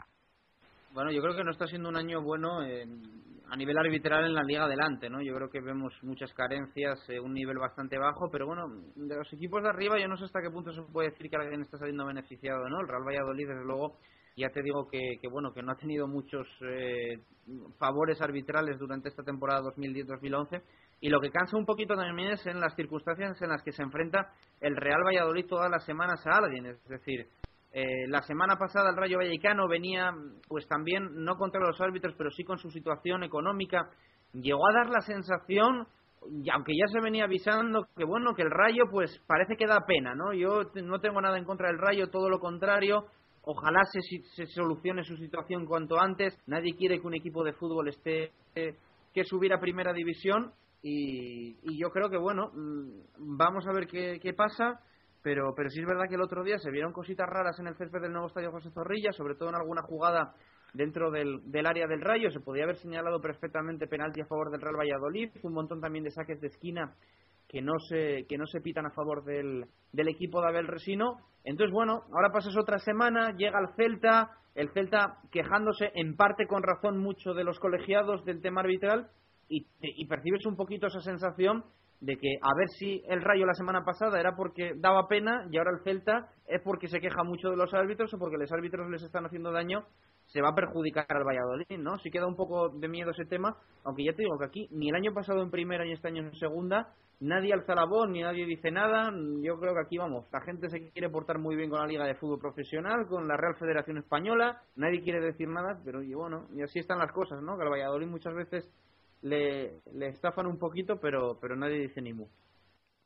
[0.94, 4.44] Bueno, yo creo que no está siendo un año bueno a nivel arbitral en la
[4.44, 5.22] liga adelante, ¿no?
[5.22, 8.64] Yo creo que vemos muchas carencias, eh, un nivel bastante bajo, pero bueno,
[8.96, 11.36] de los equipos de arriba yo no sé hasta qué punto se puede decir que
[11.36, 12.82] alguien está saliendo beneficiado, ¿no?
[12.82, 13.98] El Real Valladolid, desde luego,
[14.36, 17.20] ya te digo que, que bueno, que no ha tenido muchos eh,
[17.78, 20.62] favores arbitrales durante esta temporada 2010-2011
[21.04, 23.84] y lo que cansa un poquito también es en las circunstancias en las que se
[23.84, 26.66] enfrenta el Real Valladolid todas las semanas a alguien.
[26.66, 27.28] Es decir,
[27.74, 30.14] eh, la semana pasada el Rayo Vallecano venía,
[30.48, 33.90] pues también, no contra los árbitros, pero sí con su situación económica.
[34.32, 35.86] Llegó a dar la sensación,
[36.54, 40.16] aunque ya se venía avisando, que bueno, que el Rayo, pues parece que da pena,
[40.16, 40.32] ¿no?
[40.34, 43.08] Yo no tengo nada en contra del Rayo, todo lo contrario.
[43.42, 44.00] Ojalá se,
[44.38, 46.34] se solucione su situación cuanto antes.
[46.48, 48.78] Nadie quiere que un equipo de fútbol esté eh,
[49.14, 50.54] que subir a primera división
[50.86, 54.82] y, yo creo que, bueno, mm, vamos a ver qué, pasa.
[55.24, 57.78] Pero, pero sí es verdad que el otro día se vieron cositas raras en el
[57.78, 60.34] césped del nuevo estadio José Zorrilla, sobre todo en alguna jugada
[60.74, 62.30] dentro del, del, área del Rayo.
[62.30, 65.32] Se podía haber señalado perfectamente penalti a favor del Real Valladolid.
[65.44, 66.94] Un montón también de saques de esquina
[67.48, 71.20] que no se, que no se pitan a favor del, del equipo de Abel Resino.
[71.46, 76.64] Entonces, bueno, ahora pasas otra semana, llega el Celta, el Celta quejándose en parte con
[76.64, 79.10] razón mucho de los colegiados del tema arbitral
[79.82, 81.64] y, percibes un poquito esa sensación
[82.02, 85.58] de que a ver si el Rayo la semana pasada era porque daba pena y
[85.58, 88.90] ahora el Celta es porque se queja mucho de los árbitros o porque los árbitros
[88.90, 89.86] les están haciendo daño,
[90.26, 91.98] se va a perjudicar al Valladolid, ¿no?
[92.00, 94.90] Si queda un poco de miedo ese tema, aunque ya te digo que aquí ni
[94.90, 98.22] el año pasado en primera ni este año en segunda, nadie alza la voz ni
[98.22, 99.12] nadie dice nada.
[99.42, 102.06] Yo creo que aquí vamos, la gente se quiere portar muy bien con la Liga
[102.06, 106.48] de Fútbol Profesional, con la Real Federación Española, nadie quiere decir nada, pero y bueno,
[106.54, 107.58] y así están las cosas, ¿no?
[107.58, 108.70] Que el Valladolid muchas veces
[109.24, 112.28] le, estafan un poquito, pero, pero nadie dice ni mu.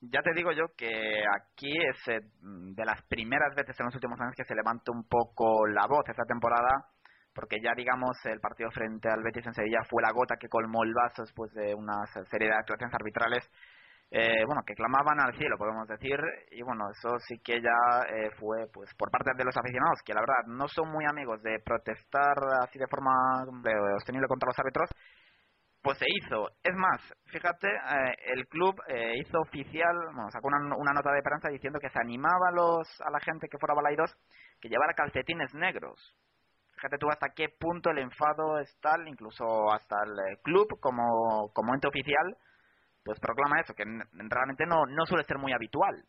[0.01, 4.19] Ya te digo yo que aquí es eh, de las primeras veces en los últimos
[4.19, 6.85] años que se levanta un poco la voz esta temporada,
[7.33, 10.83] porque ya digamos el partido frente al Betis en Sevilla fue la gota que colmó
[10.83, 13.49] el vaso después de una serie de actuaciones arbitrales
[14.09, 16.17] eh, bueno, que clamaban al cielo, podemos decir,
[16.51, 20.13] y bueno, eso sí que ya eh, fue pues por parte de los aficionados, que
[20.13, 23.11] la verdad no son muy amigos de protestar así de forma
[23.97, 24.89] sostenible contra los árbitros,
[25.81, 26.49] pues se hizo.
[26.63, 31.49] Es más, fíjate, eh, el club eh, hizo oficial, bueno, sacó una, nota de prensa
[31.49, 34.13] diciendo que se animaba a, los, a la gente que fuera balaidos
[34.59, 36.15] que llevara calcetines negros.
[36.75, 41.51] Fíjate tú hasta qué punto el enfado es tal, incluso hasta el eh, club como,
[41.53, 42.37] como ente oficial,
[43.03, 46.03] pues proclama eso, que realmente no, no suele ser muy habitual.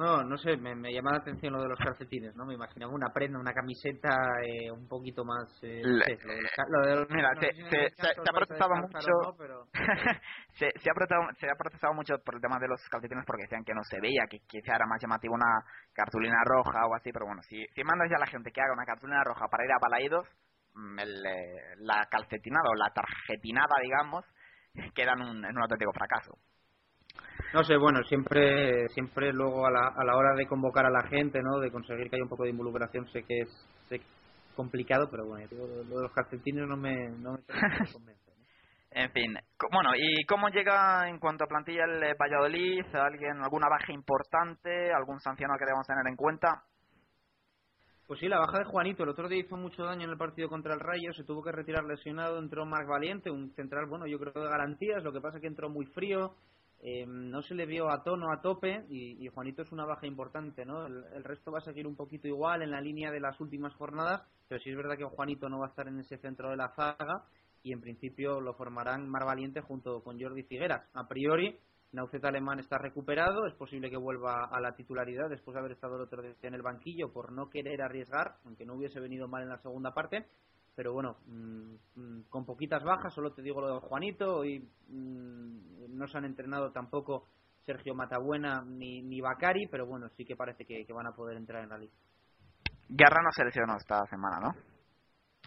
[0.00, 2.46] No, no sé, me, me, llama la atención lo de los calcetines, ¿no?
[2.46, 4.08] Me imaginaba una prenda, una camiseta
[4.40, 5.46] eh, un poquito más...
[5.62, 9.12] Eh, lo de, mira, se, ha protestado mucho...
[10.56, 13.62] se, ha protestado, se ha protestado mucho por el tema de los calcetines porque decían
[13.62, 15.60] que no se veía, que quizá era más llamativo una
[15.92, 18.72] cartulina roja o así, pero bueno, si, si mandas ya a la gente que haga
[18.72, 20.26] una cartulina roja para ir a Balaídos,
[20.76, 24.24] mm, el, eh, la calcetinada o la tarjetinada, digamos,
[24.94, 26.38] queda en un, en un auténtico fracaso.
[27.52, 31.02] No sé, bueno, siempre siempre luego a la, a la hora de convocar a la
[31.08, 31.58] gente, ¿no?
[31.58, 33.66] De conseguir que haya un poco de involucración, sé que es,
[34.54, 37.38] complicado, pero bueno, lo de los calcetines no me, no me
[37.92, 38.30] convence.
[38.92, 39.38] En fin,
[39.72, 42.84] bueno, ¿y cómo llega en cuanto a plantilla el eh, Valladolid?
[42.94, 44.92] ¿Alguien, alguna baja importante?
[44.92, 46.64] ¿Algún sancionado que debamos tener en cuenta?
[48.08, 49.04] Pues sí, la baja de Juanito.
[49.04, 51.12] El otro día hizo mucho daño en el partido contra el Rayo.
[51.14, 52.40] Se tuvo que retirar lesionado.
[52.40, 55.04] Entró Marc Valiente, un central, bueno, yo creo de garantías.
[55.04, 56.34] Lo que pasa es que entró muy frío.
[56.82, 60.64] Eh, no se le vio a tono, a tope, y, Juanito es una baja importante,
[60.64, 60.86] ¿no?
[60.86, 64.22] El, resto va a seguir un poquito igual en la línea de las últimas jornadas,
[64.48, 66.72] pero sí es verdad que Juanito no va a estar en ese centro de la
[66.74, 67.24] zaga,
[67.62, 70.88] y en principio lo formarán Mar Valiente junto con Jordi Figueras.
[70.94, 71.58] A priori,
[71.92, 75.96] Nauceta Alemán está recuperado, es posible que vuelva a la titularidad después de haber estado
[75.96, 79.42] el otro día en el banquillo por no querer arriesgar, aunque no hubiese venido mal
[79.42, 80.24] en la segunda parte,
[80.80, 85.94] pero bueno, mm, mm, con poquitas bajas, solo te digo lo de Juanito, y mm,
[85.94, 87.26] no se han entrenado tampoco
[87.66, 91.36] Sergio Matabuena ni, ni Bacari, pero bueno, sí que parece que, que van a poder
[91.36, 91.92] entrar en la liga.
[92.88, 94.54] Guerra no se lesionó esta semana, ¿no?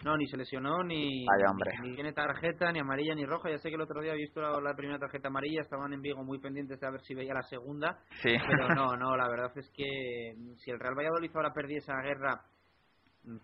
[0.04, 1.72] No, ni se lesionó, ni, hombre.
[1.82, 3.50] ni, ni tiene tarjeta, ni amarilla, ni roja.
[3.50, 6.00] Ya sé que el otro día he visto la, la primera tarjeta amarilla, estaban en
[6.00, 7.98] Vigo muy pendientes de a ver si veía la segunda.
[8.22, 8.36] Sí.
[8.38, 12.40] Pero no, no, la verdad es que si el Real Valladolid ahora perdiese esa guerra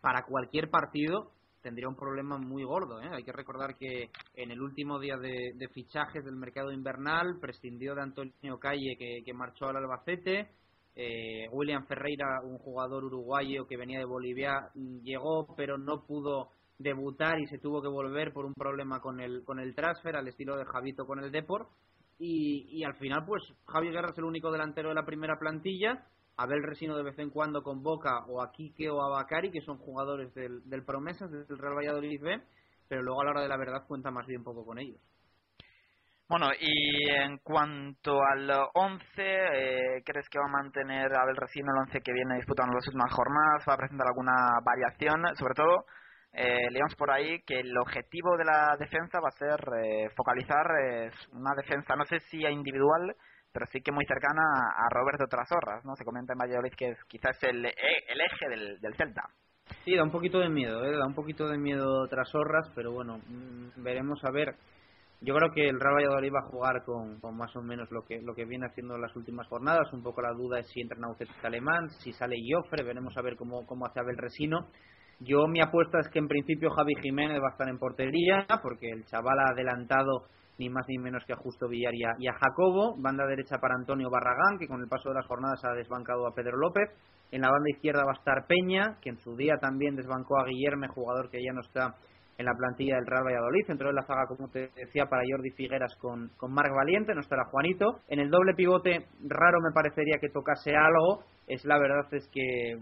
[0.01, 3.01] para cualquier partido, tendría un problema muy gordo.
[3.01, 3.09] ¿eh?
[3.13, 8.03] Hay que recordar que en el último día de, fichajes del mercado invernal prescindió de
[8.03, 10.51] Antonio Calle, que, marchó al Albacete.
[10.95, 17.39] Eh, William Ferreira, un jugador uruguayo que venía de Bolivia, llegó pero no pudo debutar
[17.41, 20.57] y se tuvo que volver por un problema con el, con el transfer al estilo
[20.57, 21.69] de Javito con el Depor.
[22.19, 26.05] Y, y al final, pues Javi Guerra es el único delantero de la primera plantilla.
[26.43, 29.77] Abel Resino de vez en cuando convoca o a Quique o a Bacari, que son
[29.77, 32.43] jugadores del, del Promesas, del Real Valladolid B,
[32.89, 34.99] pero luego a la hora de la verdad cuenta más bien poco con ellos.
[36.31, 41.89] Bueno, y en cuanto al 11, eh, ¿crees que va a mantener Abel Resino el
[41.89, 43.65] 11 que viene disputando las últimas jornadas?
[43.69, 44.33] ¿Va a presentar alguna
[44.65, 45.37] variación?
[45.37, 45.85] Sobre todo,
[46.33, 50.65] eh, leemos por ahí que el objetivo de la defensa va a ser eh, focalizar
[51.33, 53.15] una defensa, no sé si individual,
[53.53, 54.43] pero sí que muy cercana
[54.77, 55.95] a Roberto Trasorras, ¿no?
[55.97, 57.75] Se comenta en Valladolid que es quizás el, e-
[58.09, 58.49] el eje
[58.81, 59.23] del, Celta.
[59.85, 60.97] Sí, da un poquito de miedo, ¿eh?
[60.97, 64.55] da un poquito de miedo tras horras, pero bueno, mm, veremos a ver.
[65.23, 68.03] Yo creo que el Real Valladolid va a jugar con, con más o menos lo
[68.07, 69.93] que lo que viene haciendo en las últimas jornadas.
[69.93, 73.37] Un poco la duda es si entra Naucet Alemán, si sale Joffre, veremos a ver
[73.37, 74.69] cómo, cómo hace Abel Resino.
[75.21, 78.89] Yo mi apuesta es que en principio Javi Jiménez va a estar en portería, porque
[78.89, 80.25] el chaval ha adelantado
[80.61, 82.95] ni más ni menos que a Justo Villar y a, Jacobo.
[82.99, 86.35] Banda derecha para Antonio Barragán, que con el paso de las jornadas ha desbancado a
[86.35, 86.91] Pedro López.
[87.33, 90.45] En la banda izquierda va a estar Peña, que en su día también desbancó a
[90.45, 91.95] Guillerme, jugador que ya no está
[92.37, 93.71] en la plantilla del Real Valladolid.
[93.71, 97.21] Entró en la zaga, como te decía, para Jordi Figueras con, con Marc Valiente, no
[97.21, 98.01] estará Juanito.
[98.09, 101.25] En el doble pivote, raro me parecería que tocase algo.
[101.47, 102.77] Es la verdad es que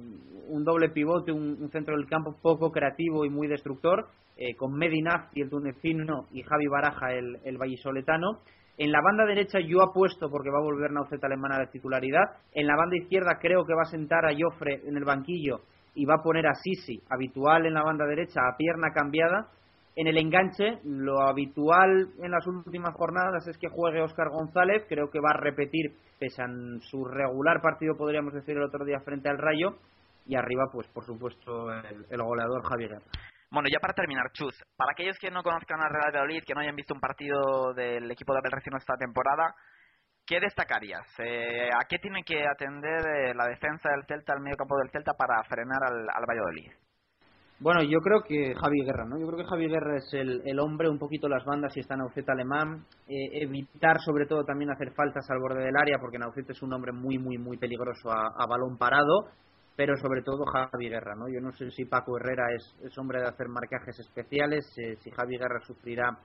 [0.48, 5.30] un doble pivote, un centro del campo poco creativo y muy destructor, eh, con Medinaz
[5.34, 8.40] y el tunecino y Javi Baraja, el, el vallisoletano.
[8.76, 12.22] En la banda derecha yo apuesto porque va a volver Nauceta Alemán a la titularidad.
[12.52, 15.62] En la banda izquierda creo que va a sentar a Joffre en el banquillo
[15.94, 19.48] y va a poner a Sisi, habitual en la banda derecha, a pierna cambiada.
[19.96, 24.84] En el enganche, lo habitual en las últimas jornadas es que juegue Óscar González.
[24.88, 26.46] Creo que va a repetir, pese a
[26.82, 29.74] su regular partido, podríamos decir, el otro día frente al Rayo.
[30.24, 33.06] Y arriba, pues por supuesto, el, el goleador Javier Guerra.
[33.50, 36.60] Bueno, ya para terminar, Chus, para aquellos que no conozcan al Real Valladolid, que no
[36.60, 39.54] hayan visto un partido del equipo de Abel Resino esta temporada,
[40.26, 41.06] ¿qué destacarías?
[41.18, 44.90] Eh, ¿A qué tiene que atender eh, la defensa del Celta, el medio campo del
[44.90, 46.70] Celta, para frenar al, al Valladolid?
[47.60, 49.18] Bueno, yo creo que Javi Guerra, ¿no?
[49.18, 51.96] Yo creo que Javi Guerra es el, el hombre, un poquito las bandas si está
[51.96, 52.84] Naucet alemán.
[53.08, 56.74] Eh, evitar, sobre todo, también hacer faltas al borde del área, porque Naucet es un
[56.74, 59.32] hombre muy, muy, muy peligroso a balón parado.
[59.78, 61.28] Pero sobre todo Javi Guerra, ¿no?
[61.28, 65.08] Yo no sé si Paco Herrera es, es hombre de hacer marcajes especiales, eh, si
[65.12, 66.18] Javi Guerra sufrirá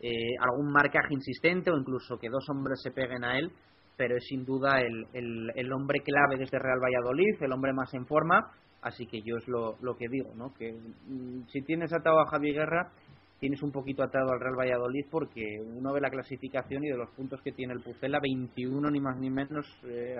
[0.00, 3.52] eh, algún marcaje insistente o incluso que dos hombres se peguen a él,
[3.98, 7.92] pero es sin duda el, el, el hombre clave desde Real Valladolid, el hombre más
[7.92, 10.54] en forma, así que yo es lo, lo que digo, ¿no?
[10.54, 12.92] Que mm, si tienes atado a Javi Guerra,
[13.38, 17.10] tienes un poquito atado al Real Valladolid porque uno ve la clasificación y de los
[17.10, 20.16] puntos que tiene el Pucela, 21 ni más ni menos eh,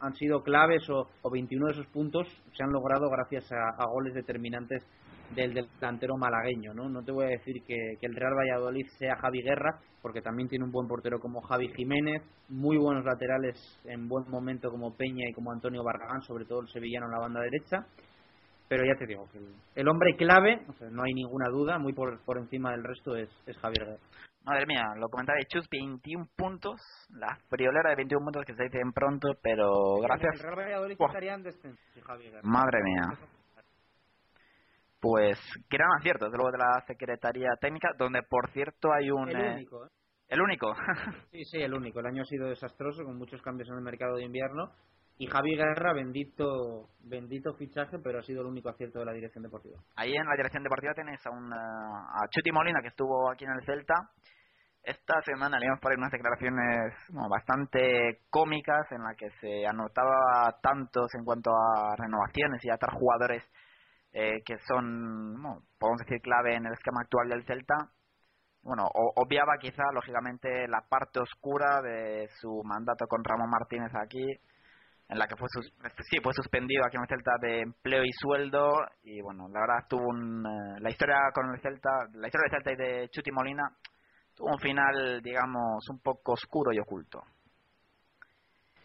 [0.00, 2.26] han sido claves o, o 21 de esos puntos
[2.56, 4.82] se han logrado gracias a, goles determinantes
[5.34, 6.88] del delantero malagueño, ¿no?
[6.88, 10.48] No te voy a decir que, que, el Real Valladolid sea Javi Guerra, porque también
[10.48, 15.28] tiene un buen portero como Javi Jiménez, muy buenos laterales en buen momento como Peña
[15.28, 17.86] y como Antonio Barragán, sobre todo el sevillano en la banda derecha.
[18.68, 21.78] Pero ya te digo, que el, el hombre clave, o sea, no hay ninguna duda,
[21.78, 23.98] muy por, por encima del resto es, es Javier Guerra.
[24.44, 26.78] Madre mía, lo comentaba de Chus, 21 puntos,
[27.08, 30.44] la friolera de 21 puntos que se dicen pronto, pero gracias.
[30.44, 30.96] El Real
[31.94, 32.40] si Javier.
[32.42, 33.18] Madre mía.
[35.00, 35.38] Pues
[35.70, 39.30] gran acierto, desde luego de la Secretaría Técnica, donde por cierto hay un...
[39.30, 39.88] El eh, único, ¿eh?
[40.28, 40.74] ¿El único?
[41.30, 42.00] Sí, sí, el único.
[42.00, 44.72] El año ha sido desastroso con muchos cambios en el mercado de invierno.
[45.16, 49.44] Y Javi Guerra, bendito, bendito fichaje, pero ha sido el único acierto de la dirección
[49.44, 49.78] deportiva.
[49.94, 53.52] Ahí en la dirección deportiva tenéis a, un, a Chuti Molina, que estuvo aquí en
[53.52, 53.94] el Celta.
[54.82, 56.92] Esta semana leíamos por ahí unas declaraciones
[57.30, 62.90] bastante cómicas en las que se anotaba tantos en cuanto a renovaciones y a atar
[62.92, 63.42] jugadores
[64.12, 67.74] eh, que son, podemos decir, clave en el esquema actual del Celta.
[68.62, 74.26] Bueno, obviaba quizá, lógicamente, la parte oscura de su mandato con Ramón Martínez aquí,
[75.08, 75.72] en la que fue, sus-
[76.10, 78.72] sí, fue suspendido aquí en el Celta de empleo y sueldo.
[79.02, 82.62] Y bueno, la verdad tuvo un, eh, la historia con el Celta, la historia del
[82.62, 83.64] Celta y de Chuti Molina
[84.34, 87.22] tuvo un final, digamos, un poco oscuro y oculto.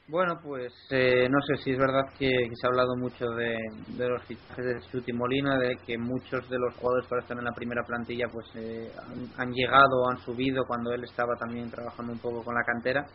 [0.08, 3.56] Bueno, pues eh, no sé si es verdad que, se ha hablado mucho de,
[3.96, 7.52] los fichajes de Chuti Molina, de que muchos de los jugadores para estar en la
[7.52, 8.92] primera plantilla pues eh,
[9.38, 13.06] han, llegado o han subido cuando él estaba también trabajando un poco con la cantera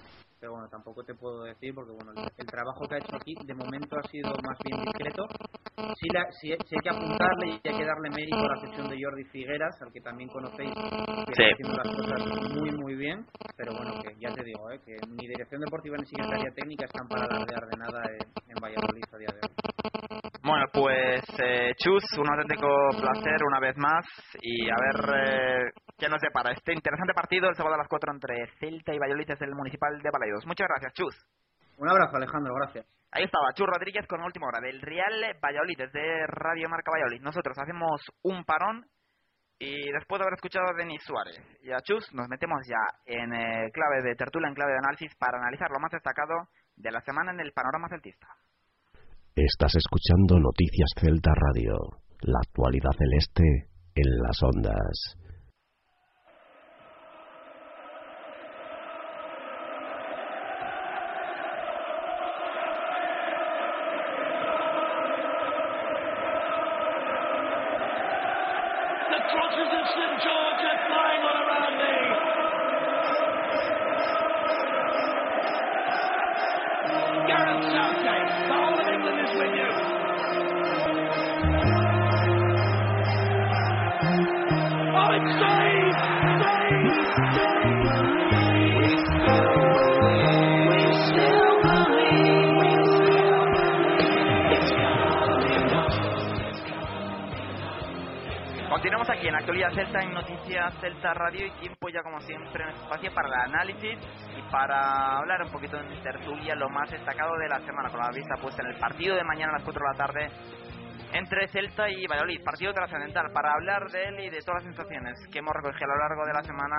[0.44, 3.54] pero bueno, tampoco te puedo decir porque bueno, el, trabajo que ha hecho aquí de
[3.54, 5.24] momento ha sido más bien discreto.
[5.96, 9.02] Sí, la, sí, hay que apuntarle y hay que darle mérito a la sección de
[9.02, 13.24] Jordi Figueras, al que también conocéis, que está haciendo las cosas muy muy bien,
[13.56, 14.78] pero bueno, que ya te digo, ¿eh?
[14.84, 19.04] que ni dirección deportiva ni secretaría técnica están para alardear de nada en, en Valladolid
[19.14, 20.23] a día de hoy.
[20.44, 22.68] Bueno, pues eh, Chus, un auténtico
[23.00, 24.04] placer una vez más
[24.42, 28.12] y a ver eh, qué nos depara este interesante partido el sábado a las 4
[28.12, 30.44] entre Celta y Valladolid desde el Municipal de Balaidos.
[30.44, 31.16] Muchas gracias, Chus.
[31.78, 32.84] Un abrazo, Alejandro, gracias.
[33.10, 37.22] Ahí estaba, Chus Rodríguez con la última hora del Real Valladolid desde Radio Marca Valladolid.
[37.22, 38.84] Nosotros hacemos un parón
[39.58, 43.32] y después de haber escuchado a Denis Suárez y a Chus, nos metemos ya en
[43.32, 47.00] eh, clave de tertulia, en clave de análisis para analizar lo más destacado de la
[47.00, 48.28] semana en el panorama celtista.
[49.36, 51.74] Estás escuchando Noticias Celta Radio,
[52.20, 53.66] la actualidad celeste
[53.96, 55.16] en las ondas.
[101.14, 103.98] Radio y tiempo ya como siempre en espacio para el análisis
[104.36, 108.10] y para hablar un poquito en tertulia lo más destacado de la semana con la
[108.10, 110.30] vista puesta en el partido de mañana a las 4 de la tarde
[111.14, 113.30] entre Celta y Valladolid, partido trascendental.
[113.32, 116.26] Para hablar de él y de todas las sensaciones que hemos recogido a lo largo
[116.26, 116.76] de la semana,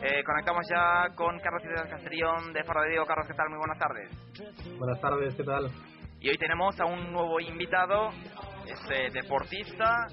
[0.00, 3.04] eh, conectamos ya con Carlos Ciudad Castellón de Faro de Diego.
[3.04, 3.48] Carlos, ¿qué tal?
[3.48, 4.78] Muy buenas tardes.
[4.78, 5.70] Buenas tardes, ¿qué tal?
[6.20, 8.10] Y hoy tenemos a un nuevo invitado,
[8.66, 10.06] es eh, deportista,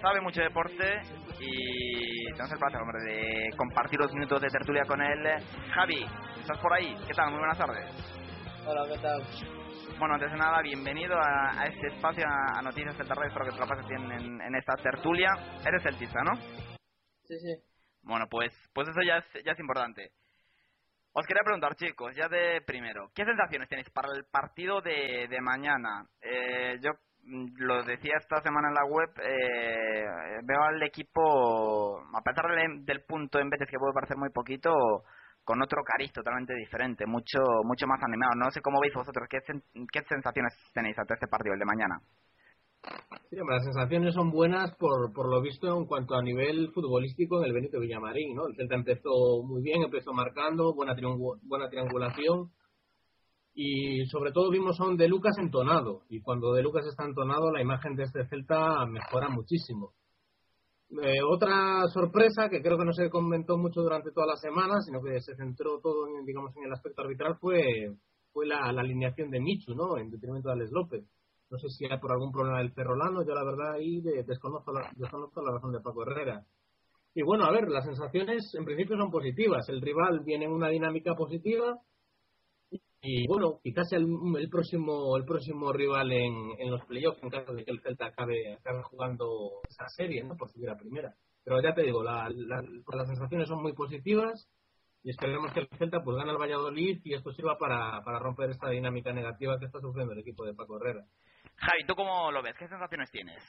[0.00, 1.00] sabe mucho de deporte
[1.40, 5.26] y tenemos el placer, hombre, de compartir los minutos de tertulia con él.
[5.72, 6.06] Javi,
[6.40, 6.96] ¿estás por ahí?
[7.06, 7.30] ¿Qué tal?
[7.30, 7.84] Muy buenas tardes.
[8.66, 9.22] Hola, ¿qué tal?
[9.98, 13.60] Bueno, antes de nada, bienvenido a, este espacio, a, Noticias del Terror, espero que te
[13.60, 15.30] lo pases bien en, esta tertulia.
[15.64, 16.34] Eres celtista, ¿no?
[17.24, 17.54] Sí, sí.
[18.02, 20.10] Bueno, pues, pues eso ya es, ya es importante.
[21.12, 25.40] Os quería preguntar, chicos, ya de primero, ¿qué sensaciones tenéis para el partido de, de
[25.40, 26.04] mañana?
[26.20, 26.90] Eh, yo
[27.26, 32.46] lo decía esta semana en la web, eh, veo al equipo, a pesar
[32.84, 34.70] del, punto en veces que puede parecer muy poquito,
[35.44, 38.32] con otro cariz totalmente diferente, mucho mucho más animado.
[38.36, 39.38] No sé cómo veis vosotros, ¿qué,
[39.92, 42.00] qué sensaciones tenéis ante este partido, el de mañana?
[43.30, 47.46] Sí, las sensaciones son buenas por, por lo visto en cuanto a nivel futbolístico en
[47.46, 48.46] el Benito Villamarín, ¿no?
[48.46, 50.94] El Celta empezó muy bien, empezó marcando, buena,
[51.42, 52.50] buena triangulación,
[53.58, 57.50] y sobre todo vimos a un De Lucas entonado y cuando De Lucas está entonado
[57.50, 59.94] la imagen de este Celta mejora muchísimo.
[61.02, 65.02] Eh, otra sorpresa que creo que no se comentó mucho durante toda la semana, sino
[65.02, 67.62] que se centró todo en, digamos, en el aspecto arbitral fue,
[68.30, 69.96] fue la, alineación de Michu, ¿no?
[69.96, 71.04] En detrimento de Alex López.
[71.50, 74.92] No sé si era por algún problema del Ferrolano, yo la verdad ahí desconozco, la,
[74.96, 76.44] desconozco la razón de Paco Herrera.
[77.14, 79.66] Y bueno, a ver, las sensaciones en principio son positivas.
[79.70, 81.80] El rival viene en una dinámica positiva,
[83.02, 84.06] y bueno, quizás el,
[84.38, 88.06] el próximo el próximo rival en, en los playoffs, en caso de que el Celta
[88.06, 90.36] acabe, acabe jugando esa serie, ¿no?
[90.36, 91.14] por subir a primera.
[91.44, 94.50] Pero ya te digo, la, las sensaciones son muy positivas
[95.04, 98.50] y esperemos que el Celta pues gane al Valladolid y esto sirva para, para romper
[98.50, 101.04] esta dinámica negativa que está sufriendo el equipo de Paco Herrera.
[101.54, 102.56] Javi, ¿tú cómo lo ves?
[102.58, 103.40] ¿Qué sensaciones tienes?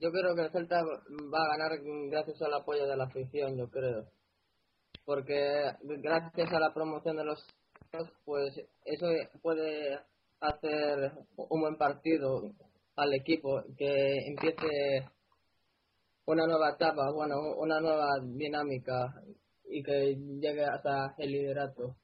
[0.00, 1.78] Yo creo que el Celta va a ganar
[2.08, 4.04] gracias al apoyo de la afición, yo creo.
[5.04, 7.44] Porque gracias a la promoción de los
[8.24, 8.54] pues
[8.84, 9.06] eso
[9.42, 9.98] puede
[10.40, 12.52] hacer un buen partido
[12.96, 15.08] al equipo, que empiece
[16.26, 19.14] una nueva etapa, bueno, una nueva dinámica
[19.64, 21.96] y que llegue hasta el liderato.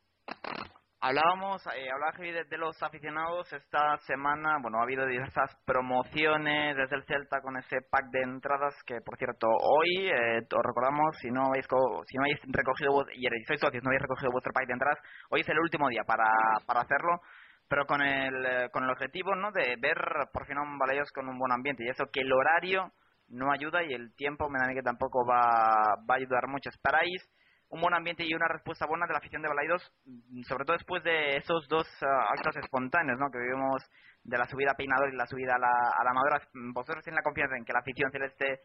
[1.07, 7.05] Hablábamos, eh, hablaba de, los aficionados esta semana, bueno, ha habido diversas promociones desde el
[7.05, 11.47] Celta con ese pack de entradas que, por cierto, hoy, eh, os recordamos, si no
[11.47, 11.67] habéis,
[12.09, 14.99] si no habéis recogido, y sois socios, no habéis recogido vuestro pack de entradas,
[15.31, 16.27] hoy es el último día para,
[16.67, 17.21] para hacerlo,
[17.69, 19.99] pero con el, eh, con el objetivo, ¿no?, de ver
[20.33, 22.91] por fin a un Balayos con un buen ambiente, y eso que el horario
[23.29, 26.49] no ayuda y el tiempo me da a mí que tampoco va, va a ayudar
[26.49, 26.71] mucho.
[26.71, 27.23] Esperáis
[27.69, 30.77] un buen ambiente y una respuesta buena de la afición de Balaidos, mm, sobre todo
[30.77, 33.31] después de esos dos ah, actos espontáneos ¿no?
[33.31, 33.83] que vivimos
[34.23, 36.43] de la subida a Peinador y la subida a la, a Amadora.
[36.75, 38.61] ¿Vosotros tienen la confianza en que la afición celeste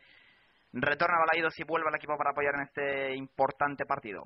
[0.74, 4.24] retorna a Balaidos y vuelva al equipo para apoyar en este importante partido?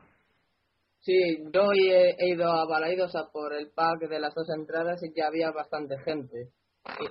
[0.99, 5.03] Sí, yo he, he ido a Balaidos a por el pack de las dos entradas
[5.03, 6.51] y ya había bastante gente.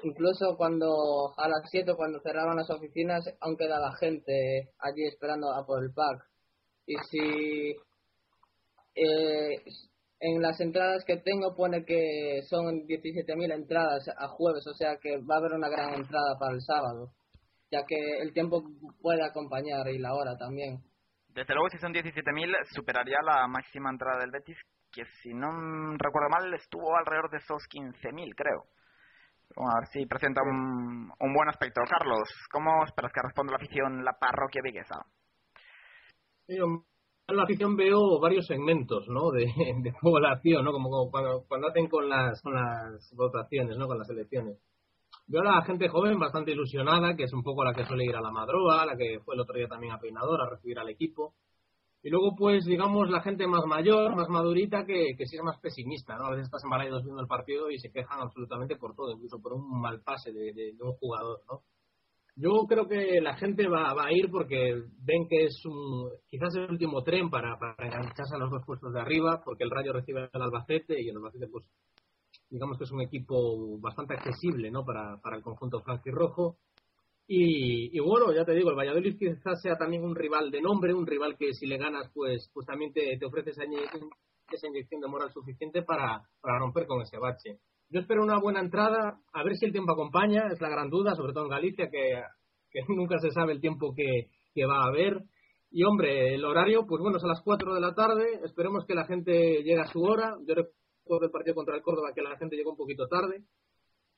[0.03, 5.67] Incluso cuando a las 7, cuando cerraban las oficinas, aún quedaba gente allí esperando a
[5.67, 6.34] por el pack.
[6.87, 7.77] Y si
[8.95, 9.65] eh,
[10.21, 15.19] en las entradas que tengo pone que son 17.000 entradas a jueves, o sea que
[15.19, 17.13] va a haber una gran entrada para el sábado,
[17.71, 18.63] ya que el tiempo
[19.03, 20.79] puede acompañar y la hora también.
[21.29, 24.57] Desde luego, si son 17.000, superaría la máxima entrada del Betis,
[24.93, 25.51] que si no
[25.99, 28.65] recuerdo mal, estuvo alrededor de esos 15.000, creo.
[29.57, 31.81] Vamos a ver si presenta un, un buen aspecto.
[31.91, 35.05] Carlos, ¿cómo esperas que responda la afición, la parroquia viguesa?
[37.27, 39.31] En la afición veo varios segmentos ¿no?
[39.31, 39.47] de,
[39.83, 40.73] de población, ¿no?
[40.73, 43.87] como, como cuando, cuando hacen con las, con las votaciones, ¿no?
[43.87, 44.59] con las elecciones.
[45.27, 48.17] Veo a la gente joven bastante ilusionada, que es un poco la que suele ir
[48.17, 50.91] a la madroa, la que fue el otro día también a Peinador a recibir al
[50.91, 51.35] equipo.
[52.03, 55.59] Y luego, pues, digamos, la gente más mayor, más madurita, que, que sí es más
[55.61, 56.27] pesimista, ¿no?
[56.27, 59.41] A veces estás en Balaidos viendo el partido y se quejan absolutamente por todo, incluso
[59.41, 61.63] por un mal pase de, de- de un jugador, ¿no?
[62.37, 64.75] Yo creo que la gente va, va a ir porque
[65.05, 68.93] ven que es un, quizás el último tren para, para engancharse a los dos puestos
[68.93, 71.65] de arriba, porque el Rayo recibe al Albacete y el Albacete, pues,
[72.51, 74.85] digamos que es un equipo bastante accesible, ¿no?
[74.85, 76.59] Para, para el conjunto franquirrojo.
[77.27, 80.93] Y, y bueno, ya te digo, el Valladolid quizás sea también un rival de nombre,
[80.93, 85.33] un rival que si le ganas, pues, pues también te, ofrece esa inyección de moral
[85.33, 87.61] suficiente para, para romper con ese bache.
[87.95, 91.15] Yo espero una buena entrada, a ver si el tiempo acompaña, es la gran duda,
[91.15, 92.23] sobre todo en Galicia, que,
[92.89, 95.23] nunca se sabe el tiempo que, va a haber.
[95.71, 98.97] Y hombre, el horario, pues bueno, es a las 4 de la tarde, esperemos que
[98.97, 100.35] la gente llegue a su hora.
[100.45, 103.45] Yo recuerdo el partido contra el Córdoba que la gente llegó un poquito tarde,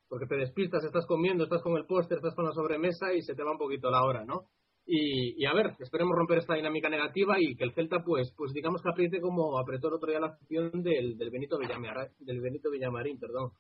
[0.09, 3.35] porque te despistas, estás comiendo, estás con el póster, estás con la sobremesa y se
[3.35, 4.47] te va un poquito la hora, ¿no?
[4.87, 8.53] Y, y a ver, esperemos romper esta dinámica negativa y que el Celta, pues, pues
[8.55, 12.41] digamos que apriete como apretó el otro día la afición del, del Benito Villamarín, del
[12.41, 13.51] Benito Villamarín, perdón,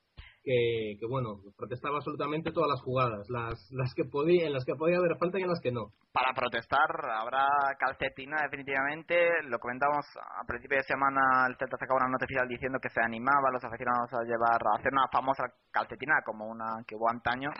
[0.46, 4.98] que, bueno, protestaba absolutamente todas las jugadas, las, las que podía, en las que podía
[4.98, 5.90] haber falta y en las que no.
[6.12, 9.42] Para protestar habrá calcetina definitivamente.
[9.50, 13.02] Lo comentamos a principio de semana, el Celta sacaba una nota oficial diciendo que se
[13.02, 17.10] animaba a los aficionados a llevar, a hacer una famosa calcetina como una que hubo
[17.10, 17.50] antaño.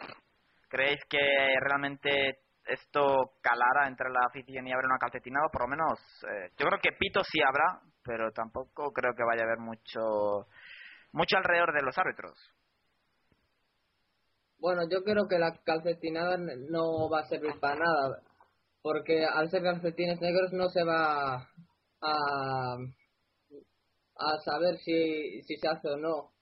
[0.69, 1.19] ¿Creéis que
[1.59, 5.41] realmente esto calara entre la afición y habrá una calcetina?
[5.43, 9.27] O por lo menos, eh, yo creo que pito sí habrá, pero tampoco creo que
[9.27, 10.47] vaya a haber mucho,
[11.11, 12.56] mucho alrededor de los árbitros.
[14.59, 18.23] Bueno, yo creo que la calcetinada no va a servir para nada,
[18.83, 21.49] porque al ser calcetines negros no se va
[22.01, 22.77] a,
[24.17, 26.33] a saber si, si se hace o no.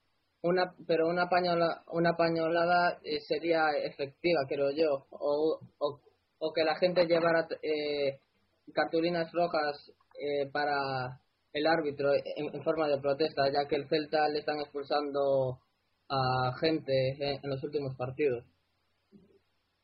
[0.41, 6.75] Una, pero una pañola, una pañolada eh, sería efectiva, creo yo, o, o, que la
[6.75, 8.19] gente llevara eh,
[8.73, 11.19] cartulinas rojas eh, para
[11.51, 15.59] el árbitro en forma de protesta, ya que el Celta le están expulsando
[16.09, 18.45] a gente en, en los últimos partidos.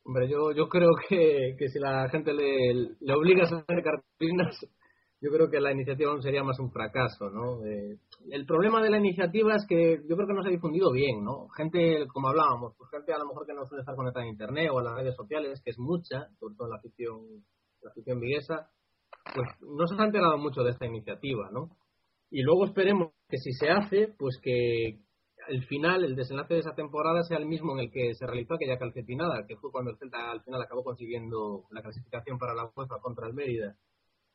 [0.04, 4.58] Hombre, yo, yo creo que, que si la gente le, le obligas a hacer cartulinas,
[5.20, 7.64] yo creo que la iniciativa sería más un fracaso, ¿no?
[7.64, 7.98] Eh,
[8.32, 11.22] el problema de la iniciativa es que yo creo que no se ha difundido bien,
[11.22, 11.46] ¿no?
[11.56, 14.70] Gente, como hablábamos, pues gente a lo mejor que no suele estar conectada a internet
[14.72, 17.44] o a las redes sociales, que es mucha, sobre todo en la afición,
[17.82, 18.68] la afición viguesa,
[19.32, 21.70] pues no se ha enterado mucho de esta iniciativa, ¿no?
[22.28, 24.98] Y luego esperemos que si se hace, pues que
[25.48, 28.54] el final, el desenlace de esa temporada sea el mismo en el que se realizó
[28.54, 32.70] aquella calcetinada, que fue cuando el Celta al final acabó consiguiendo la clasificación para la
[32.76, 33.76] UEFA contra el Mérida.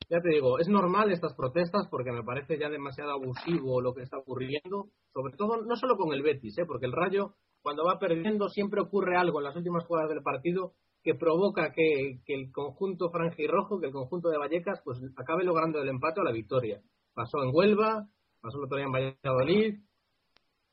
[0.09, 4.03] Ya te digo, es normal estas protestas porque me parece ya demasiado abusivo lo que
[4.03, 6.65] está ocurriendo, sobre todo no solo con el Betis, ¿eh?
[6.65, 10.73] porque el Rayo cuando va perdiendo siempre ocurre algo en las últimas jugadas del partido
[11.03, 15.81] que provoca que, que el conjunto franjirrojo, que el conjunto de Vallecas, pues acabe logrando
[15.81, 16.81] el empate o la victoria.
[17.13, 18.07] Pasó en Huelva,
[18.41, 19.79] pasó el otro día en Valladolid,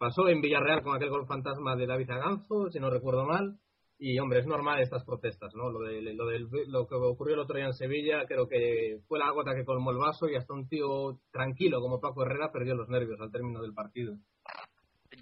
[0.05, 3.57] pasó en Villarreal con aquel gol fantasma de David Aganzo, si no recuerdo mal.
[3.97, 5.71] Y hombre, es normal estas protestas, ¿no?
[5.71, 9.19] Lo, de, lo, del, lo que ocurrió el otro día en Sevilla, creo que fue
[9.19, 12.75] la gota que colmó el vaso y hasta un tío tranquilo como Paco Herrera perdió
[12.75, 14.15] los nervios al término del partido.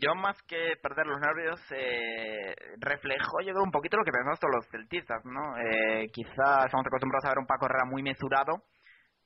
[0.00, 4.40] Yo más que perder los nervios, eh, reflejó yo creo un poquito lo que pensamos
[4.40, 5.56] todos los celtistas, ¿no?
[5.58, 8.64] Eh, quizás estamos acostumbrados a ver un Paco Herrera muy mesurado,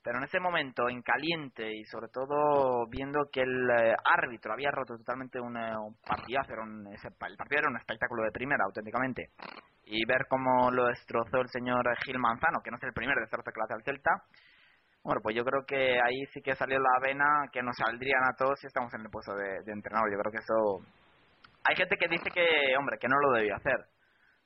[0.06, 4.70] pero en ese momento, en caliente y sobre todo viendo que el eh, árbitro había
[4.70, 9.30] roto totalmente un, un era un, ese, el partido era un espectáculo de primera, auténticamente,
[9.84, 13.50] y ver cómo lo destrozó el señor Gil Manzano, que no es el primer destrozo
[13.50, 14.12] que le hace al Celta,
[15.02, 18.36] Bueno, pues yo creo que ahí sí que salió la vena que nos saldrían a
[18.38, 20.06] todos si estamos en el puesto de, de entrenador.
[20.12, 20.86] Yo creo que eso...
[21.68, 23.86] Hay gente que dice que, hombre, que no lo debió hacer.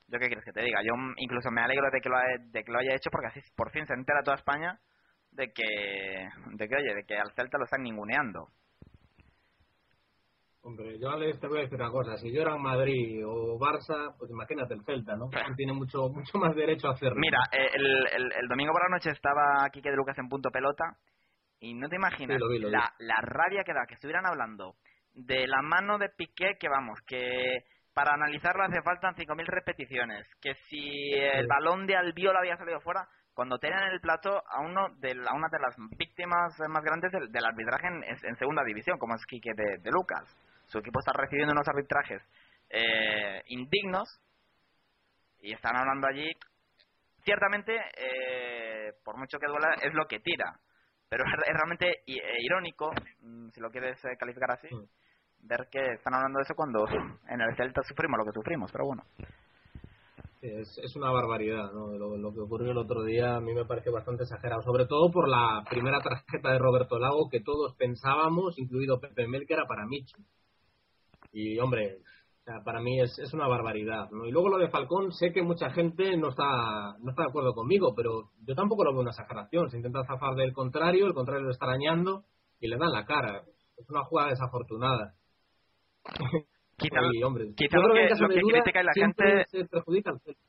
[0.07, 0.81] ¿Yo qué quieres que te diga?
[0.83, 3.41] Yo incluso me alegro de que lo, ha- de que lo haya hecho porque así
[3.55, 4.77] por fin se entera toda España
[5.31, 8.47] de que, de que, oye, de que al Celta lo están ninguneando.
[10.63, 13.57] Hombre, yo Alex te voy a decir una cosa, si yo era en Madrid o
[13.57, 15.27] Barça, pues imagínate el Celta, ¿no?
[15.57, 17.15] Tiene mucho mucho más derecho a hacerlo.
[17.19, 20.51] Mira, eh, el, el, el domingo por la noche estaba Quique de Lucas en punto
[20.51, 20.97] pelota
[21.59, 22.73] y no te imaginas Sí, lo vi, lo vi.
[22.73, 24.75] la, la rabia que da que estuvieran hablando
[25.15, 27.63] de la mano de Piqué, que vamos, que
[27.93, 33.07] para analizarlo hace falta 5.000 repeticiones, que si el balón de Albiol había salido fuera,
[33.33, 36.83] cuando tenían en el plato a uno de la- a una de las víctimas más
[36.83, 40.23] grandes del, del arbitraje en, en segunda división, como es Quique de, de Lucas.
[40.67, 42.21] Su equipo está recibiendo unos arbitrajes
[42.69, 44.07] eh, indignos
[45.41, 46.29] y están hablando allí
[47.23, 50.53] ciertamente, eh, por mucho que duela, es lo que tira.
[51.09, 54.67] Pero es, es realmente eh, irónico, mm, si lo quieres eh, calificar así,
[55.43, 56.85] ver que están hablando de eso cuando
[57.27, 59.03] en el Celta sufrimos lo que sufrimos, pero bueno.
[60.41, 61.93] Es, es una barbaridad, ¿no?
[61.95, 65.29] Lo, que ocurrió el otro día a mí me parece bastante exagerado, sobre todo por
[65.29, 69.85] la primera tarjeta de Roberto Lago que todos pensábamos, incluido Pepe Mel, que era para
[69.85, 70.19] Michu.
[71.31, 71.99] Y hombre,
[72.41, 74.25] o sea, para mí es, es una barbaridad, ¿no?
[74.25, 77.53] Y luego lo de Falcón, sé que mucha gente no está, no está de acuerdo
[77.53, 79.69] conmigo, pero yo tampoco lo veo una exageración.
[79.69, 82.23] Se intenta zafar del contrario, el contrario lo está arañando
[82.59, 83.43] y le dan la cara.
[83.77, 85.13] Es una jugada desafortunada.
[86.81, 89.45] Quizá, Y, hombre, quizá yo lo que, lo que critica y la gente...
[89.47, 90.41] se perjudica al Celta.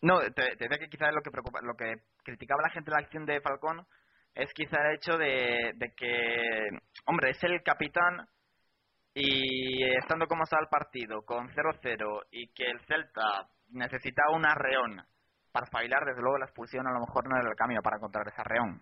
[0.00, 1.94] No, te, te decía que quizás lo que preocupa, lo que
[2.24, 3.86] criticaba la gente de la acción de Falcón
[4.34, 6.68] es quizá el hecho de, de que,
[7.06, 8.26] hombre, es el capitán
[9.14, 15.02] y estando como está el partido, con 0-0 y que el Celta necesitaba un arreón
[15.52, 18.26] para espabilar, desde luego la expulsión a lo mejor no era el camino para encontrar
[18.26, 18.80] ese arreón.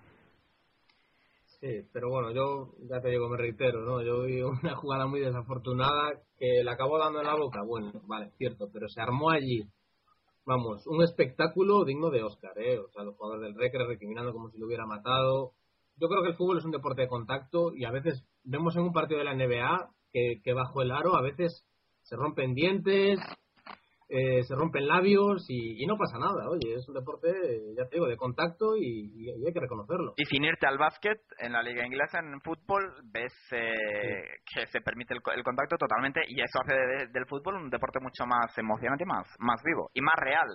[1.60, 4.02] Sí, pero bueno, yo ya te digo, me reitero, ¿no?
[4.02, 7.62] Yo vi una jugada muy desafortunada que le acabó dando en la boca.
[7.62, 9.62] Bueno, vale, cierto, pero se armó allí,
[10.46, 12.78] vamos, un espectáculo digno de Oscar, ¿eh?
[12.78, 15.52] O sea, los jugadores del Recre recriminando como si lo hubiera matado.
[15.96, 18.82] Yo creo que el fútbol es un deporte de contacto y a veces vemos en
[18.82, 21.66] un partido de la NBA que, que bajo el aro a veces
[22.02, 23.20] se rompen dientes,
[24.10, 26.48] eh, se rompen labios y, y no pasa nada.
[26.50, 27.30] Oye, es un deporte,
[27.76, 30.14] ya te digo, de contacto y- y- y hay que reconocerlo.
[30.16, 34.80] Y sin irte al básquet, en la liga inglesa, en fútbol, ves eh, que se
[34.80, 38.56] permite el, el contacto totalmente y eso hace de- del fútbol un deporte mucho más
[38.58, 40.48] emocionante más, más vivo y más real.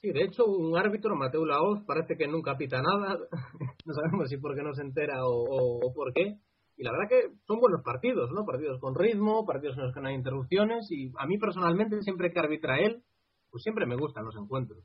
[0.00, 3.18] Sí, de hecho, un árbitro, Mateo Laoz, parece que nunca pita nada.
[3.84, 6.36] no sabemos si porque no se entera o, o- o por qué.
[6.80, 8.46] Y la verdad que son buenos partidos, ¿no?
[8.46, 10.90] Partidos con ritmo, partidos en los que no hay interrupciones.
[10.90, 13.02] Y a mí personalmente, siempre que arbitra él,
[13.50, 14.82] pues siempre me gustan los encuentros.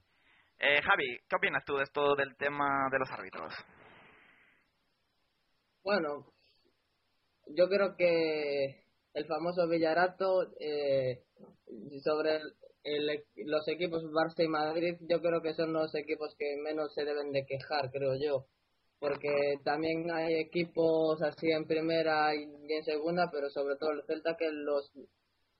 [0.59, 3.53] Eh, Javi, ¿qué opinas tú de esto del tema de los árbitros?
[5.85, 6.25] Bueno,
[7.55, 8.83] yo creo que
[9.13, 11.23] el famoso Villarato eh,
[12.03, 12.51] sobre el-
[12.83, 17.05] el- los equipos Barça y Madrid, yo creo que son los equipos que menos se
[17.05, 18.47] deben de quejar, creo yo.
[19.07, 24.35] Porque también hay equipos así en primera y en segunda, pero sobre todo el Celta
[24.35, 24.91] que los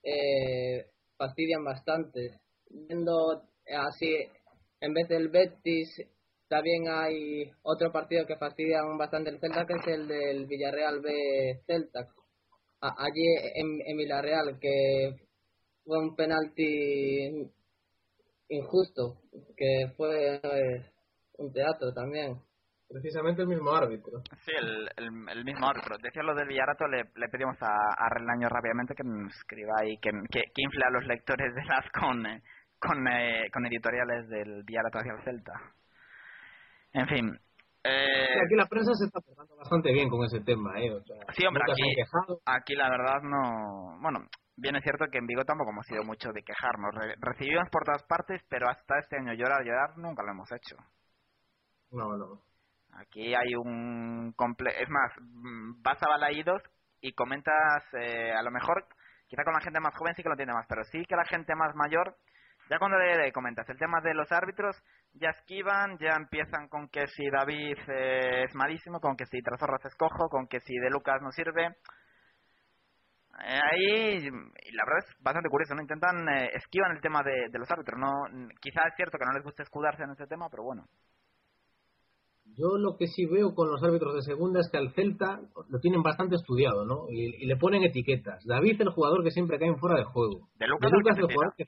[0.02, 0.86] eh,
[1.16, 2.40] fastidian bastante.
[2.68, 3.44] Viendo
[3.86, 4.16] así,
[4.80, 5.88] en vez del Betis,
[6.48, 11.60] también hay otro partido que fastidian bastante el Celta, que es el del Villarreal B
[11.66, 12.08] Celta.
[12.80, 15.14] Allí en, en Villarreal, que
[15.84, 17.48] fue un penalti
[18.48, 19.20] injusto,
[19.56, 20.84] que fue eh,
[21.38, 22.40] un teatro también.
[22.88, 24.20] Precisamente el mismo árbitro.
[24.44, 25.96] Sí, el, el, el mismo árbitro.
[26.00, 27.66] Decía lo del Villarato, le, le pedimos a,
[27.96, 31.64] a Relaño rápidamente que nos escriba ahí, que, que, que infle a los lectores de
[31.64, 32.42] las con, eh,
[32.78, 35.52] con, eh, con editoriales del Villarato hacia el Celta.
[36.92, 37.38] En fin.
[37.82, 40.90] Eh, Sí, aquí la prensa se está portando bastante bien con ese tema, ¿eh?
[40.92, 41.82] O sea, Sí, hombre, aquí,
[42.44, 43.98] aquí la verdad no...
[44.00, 44.20] Bueno,
[44.56, 46.94] bien es cierto que en Vigo tampoco hemos sido mucho de quejarnos.
[46.94, 50.76] Re- recibimos por todas partes, pero hasta este año llorar, llorar, nunca lo hemos hecho.
[51.92, 52.40] No, no.
[52.98, 54.32] Aquí hay un...
[54.36, 56.62] comple es más, mm, vas a Balaídos
[57.00, 58.86] y comentas, eh, a lo mejor,
[59.28, 61.24] quizá con la gente más joven sí que lo entiende más, pero sí que la
[61.24, 62.16] gente más mayor,
[62.68, 64.76] ya cuando le, comentas el tema de los árbitros,
[65.14, 69.84] ya esquivan, ya empiezan con que si David eh, es malísimo, con que si Trazorras
[69.84, 71.66] es cojo, con que si De Lucas no sirve.
[73.44, 75.82] Eh, ahí, la verdad es bastante curioso, ¿no?
[75.82, 78.10] Intentan, eh, esquivan el tema de, de los árbitros, ¿no?
[78.60, 80.86] Quizá es cierto que no les gusta escudarse en ese tema, pero bueno.
[82.54, 85.78] Yo lo que sí veo con los árbitros de segunda es que al Celta lo
[85.80, 87.06] tienen bastante estudiado, ¿no?
[87.10, 88.44] Y, y le ponen etiquetas.
[88.46, 90.48] David, el jugador que siempre cae en fuera de juego.
[90.58, 91.64] De Lucas, De Lucas el jugador que.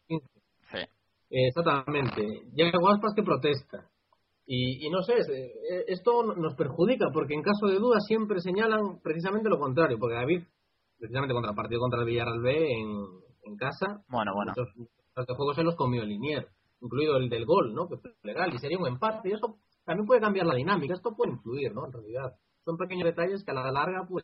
[0.71, 0.79] Sí.
[1.31, 2.23] Exactamente.
[2.55, 3.85] Llega Aspas que protesta.
[4.47, 8.99] Y, y no sé, eh, esto nos perjudica porque en caso de duda siempre señalan
[9.03, 10.43] precisamente lo contrario, porque David,
[10.99, 12.89] precisamente contra el partido contra el Villarreal B en,
[13.45, 14.55] en casa, Bueno, bueno.
[14.57, 16.49] muchos juegos se los comió el Linier,
[16.81, 17.89] incluido el del gol, ¿no?
[17.89, 19.59] Que fue legal y sería un empate y eso
[19.89, 21.87] también puede cambiar la dinámica, esto puede influir, ¿no?
[21.87, 24.23] En realidad, son pequeños detalles que a la larga, pues,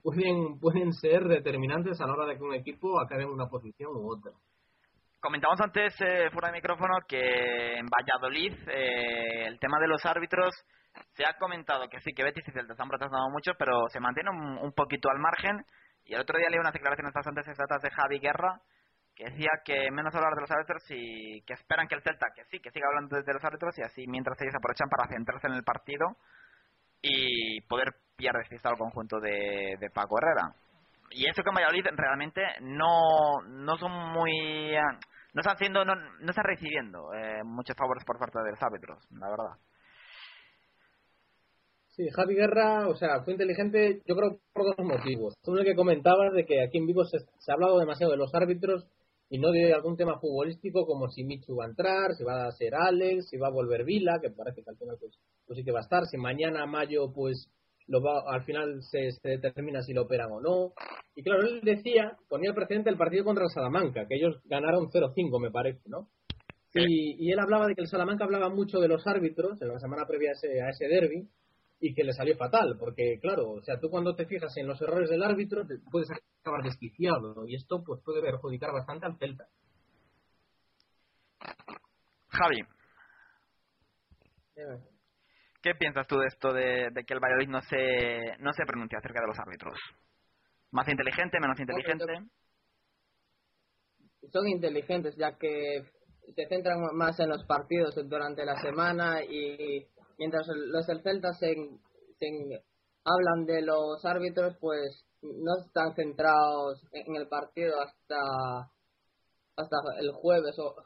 [0.00, 3.90] pueden, pueden ser determinantes a la hora de que un equipo acabe en una posición
[3.96, 4.30] u otra.
[5.18, 10.54] Comentamos antes, eh, fuera de micrófono, que en Valladolid eh, el tema de los árbitros
[11.16, 13.98] se ha comentado que sí, que Betis y Celta se han protestado mucho, pero se
[13.98, 15.64] mantiene un, un poquito al margen.
[16.04, 18.62] Y el otro día leí unas declaraciones bastante sensatas de Javi Guerra,
[19.20, 22.44] que decía que menos hablar de los árbitros y que esperan que el Celta, que
[22.44, 25.54] sí, que siga hablando de los árbitros y así mientras ellos aprovechan para centrarse en
[25.54, 26.16] el partido
[27.02, 30.54] y poder pillar despistado al conjunto de, Paco Herrera.
[31.10, 34.72] Y eso que en Valladolid realmente no, no son muy...
[35.32, 39.06] No están haciendo, no, no están recibiendo eh, muchos favores por parte de los árbitros,
[39.12, 39.60] la verdad.
[41.88, 45.34] Sí, Javi Guerra, o sea, fue inteligente, yo creo, por dos motivos.
[45.46, 48.34] Uno que comentabas de que aquí en Vigo se, se ha hablado demasiado de los
[48.34, 48.88] árbitros
[49.30, 52.52] y no de algún tema futbolístico como si Michu va a entrar, si va a
[52.52, 55.16] ser Alex, si va a volver Vila, que parece que al final pues,
[55.46, 57.48] pues sí que va a estar, si mañana Mayo pues
[57.86, 60.72] lo va, al final se, se determina si lo operan o no.
[61.14, 64.90] Y claro, él decía, ponía el precedente el partido contra el Salamanca, que ellos ganaron
[64.90, 66.08] 0-5 me parece, ¿no?
[66.74, 69.78] Y, y él hablaba de que el Salamanca hablaba mucho de los árbitros en la
[69.78, 71.28] semana previa a ese, a ese derby
[71.80, 74.80] y que le salió fatal, porque claro, o sea, tú cuando te fijas en los
[74.82, 76.08] errores del árbitro te puedes
[76.40, 77.46] acabar desquiciado ¿no?
[77.46, 79.46] y esto pues puede perjudicar bastante al Celta.
[82.28, 82.62] Javi,
[85.62, 88.98] ¿qué piensas tú de esto de, de que el Valladolid no se, no se pronuncia
[88.98, 89.78] acerca de los árbitros?
[90.70, 92.04] ¿Más inteligente, menos inteligente?
[94.32, 95.82] son inteligentes ya que
[96.34, 99.86] se centran más en los partidos durante la semana y
[100.20, 101.56] mientras los del Celta se,
[103.04, 108.70] hablan de los árbitros pues no están centrados en el partido hasta
[109.56, 110.76] hasta el jueves o,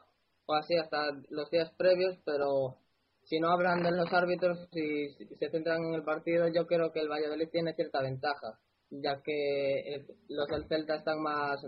[0.53, 2.77] así hasta los días previos pero
[3.23, 7.01] si no hablan de los árbitros y se centran en el partido yo creo que
[7.01, 8.57] el Valladolid tiene cierta ventaja
[8.89, 11.59] ya que eh, los del Celta están más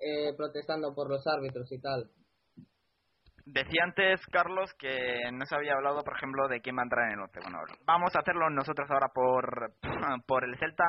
[0.00, 2.10] eh, protestando por los árbitros y tal.
[3.50, 7.06] Decía antes, Carlos, que no se había hablado, por ejemplo, de quién va a entrar
[7.06, 7.40] en el 11.
[7.40, 9.72] Bueno, vamos a hacerlo nosotros ahora por,
[10.26, 10.84] por el Celta.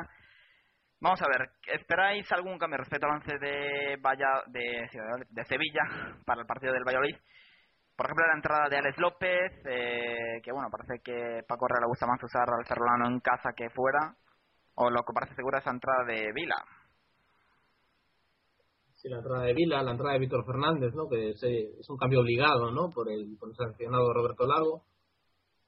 [0.99, 3.97] Vamos a ver, ¿esperáis algún cambio respecto al 11 de,
[4.47, 5.84] de, de Sevilla
[6.26, 7.16] para el partido del Valladolid?
[7.95, 11.88] Por ejemplo, la entrada de Alex López, eh, que bueno, parece que Paco Herrera le
[11.88, 14.16] gusta más usar al Ferrolano en casa que fuera.
[14.76, 16.55] O lo que parece seguro es la entrada de Vila.
[19.02, 21.08] Sí, la entrada de Vila, la entrada de Víctor Fernández, ¿no?
[21.08, 22.89] Que es, es un cambio obligado, ¿no?
[22.89, 24.84] Por el, por el sancionado Roberto Lago.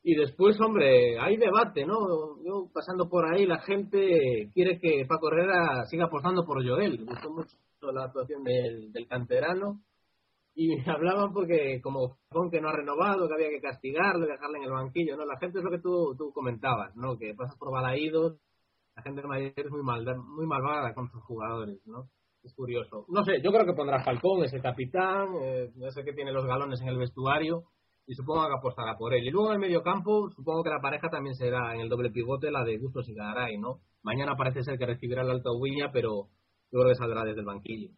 [0.04, 1.96] Y después, hombre, hay debate, ¿no?
[2.44, 7.00] Yo pasando por ahí, la gente quiere que Paco Herrera siga apostando por Joel.
[7.00, 7.56] Me gustó mucho
[7.94, 9.80] la actuación del, del canterano.
[10.54, 14.66] Y hablaban porque, como Fon que no ha renovado, que había que castigarle, dejarle en
[14.66, 15.26] el banquillo, ¿no?
[15.26, 17.18] La gente es lo que tú, tú comentabas, ¿no?
[17.18, 18.42] Que pasas por balaídos,
[18.98, 22.10] la gente Madrid es muy, mal, muy malvada con sus jugadores, ¿no?
[22.44, 23.06] Es curioso.
[23.08, 26.46] No sé, yo creo que pondrá a Falcón, ese capitán, eh, ese que tiene los
[26.46, 27.66] galones en el vestuario,
[28.08, 29.24] y supongo que apostará por él.
[29.26, 32.10] Y luego en el medio campo, supongo que la pareja también será en el doble
[32.10, 33.82] pivote la de Gustos y Garay, ¿no?
[34.02, 36.30] Mañana parece ser que recibirá el alto Huilla, pero
[36.72, 37.92] yo creo que saldrá desde el banquillo.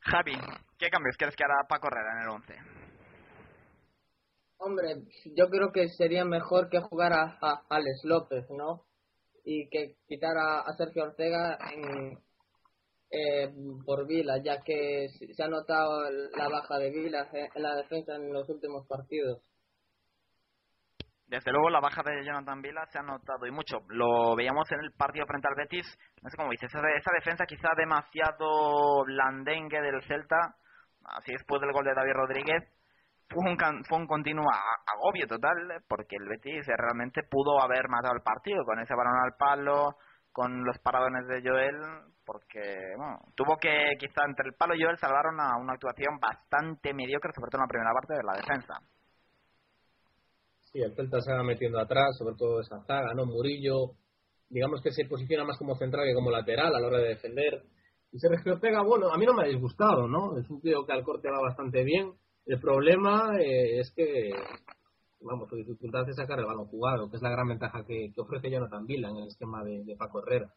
[0.00, 0.32] Javi,
[0.78, 2.80] ¿qué cambios crees que hará Paco Herrera en el 11?
[4.58, 5.04] Hombre,
[5.36, 8.84] yo creo que sería mejor que jugara a Alex López, ¿no?
[9.44, 12.18] Y que quitara a Sergio Ortega en,
[13.10, 13.52] eh,
[13.84, 18.32] por Vila, ya que se ha notado la baja de Vila en la defensa en
[18.32, 19.42] los últimos partidos.
[21.30, 23.78] Desde luego la baja de Jonathan Vila se ha notado y mucho.
[23.88, 25.86] Lo veíamos en el partido frente al Betis.
[26.22, 30.56] No sé cómo dices, esa, defensa quizá demasiado blandengue del Celta,
[31.04, 32.64] así después del gol de David Rodríguez,
[33.28, 35.54] fue un, fue un continuo agobio total,
[35.86, 39.94] porque el Betis realmente pudo haber matado el partido con ese balón al palo,
[40.32, 41.76] con los paradones de Joel,
[42.24, 42.60] porque
[42.96, 47.32] bueno, tuvo que quizá entre el palo y Joel salvaron a una actuación bastante mediocre,
[47.34, 48.74] sobre todo en la primera parte de la defensa.
[50.72, 53.26] Sí, el Celta se va metiendo atrás, sobre todo esa zaga, ¿no?
[53.26, 53.96] Murillo,
[54.48, 57.64] digamos que se posiciona más como central que como lateral a la hora de defender.
[58.12, 60.38] Y Sergio Ortega, bueno, a mí no me ha disgustado, ¿no?
[60.38, 62.12] Es un tío que al corte va bastante bien.
[62.46, 64.30] El problema eh, es que,
[65.20, 68.50] vamos, su dificultad es sacar el balón jugado, que es la gran ventaja que, ofrece
[68.50, 70.52] Jonathan Vila en el esquema de, de Paco Herrera.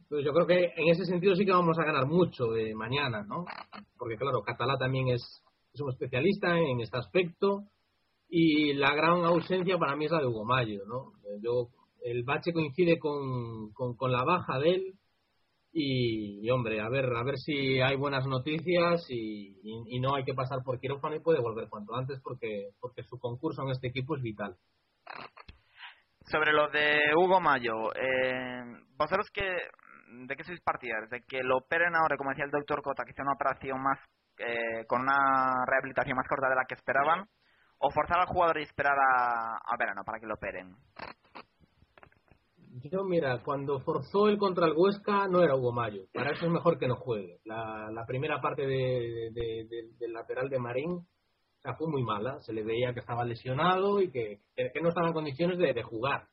[0.00, 3.22] Entonces yo creo que en ese sentido sí que vamos a ganar mucho de mañana,
[3.22, 3.44] ¿no?
[3.96, 5.42] Porque claro, Catalá también es,
[5.72, 7.62] es un especialista en este aspecto
[8.28, 11.12] Y la gran ausencia para mí es la de Hugo Mayo, ¿no?
[11.40, 11.68] Yo,
[12.04, 14.94] el bache coincide con, con la baja de él
[15.72, 20.24] y, hombre, a ver, a ver si hay buenas noticias y, y, y, no hay
[20.24, 23.88] que pasar por quirófano y puede volver cuanto antes porque, porque su concurso en este
[23.88, 24.54] equipo es vital.
[26.30, 28.62] Sobre lo de Hugo Mayo, eh,
[28.96, 29.42] vosotros que,
[30.26, 33.14] de qué sois partidarios, de que lo operen ahora, como decía el doctor Cota, que
[33.14, 33.98] sea una operación más
[34.38, 37.26] eh, con una rehabilitación más corta de la que esperaban,
[37.78, 40.76] o forzar al jugador y esperar a, a verano para que lo operen.
[42.74, 46.06] Yo, mira, cuando forzó el contra el Huesca no era Hugo Mayo.
[46.14, 47.38] Para eso es mejor que no juegue.
[47.44, 51.06] La, la primera parte de, de, de, del lateral de Marín
[51.64, 52.40] o fue muy mala.
[52.40, 54.40] Se le veía que estaba lesionado y que,
[54.80, 56.28] no estaba en condiciones de, de jugar.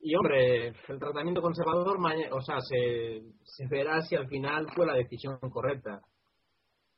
[0.00, 4.94] Y, hombre, el tratamiento conservador, o sea, se, se verá si al final fue la
[4.94, 6.00] decisión correcta.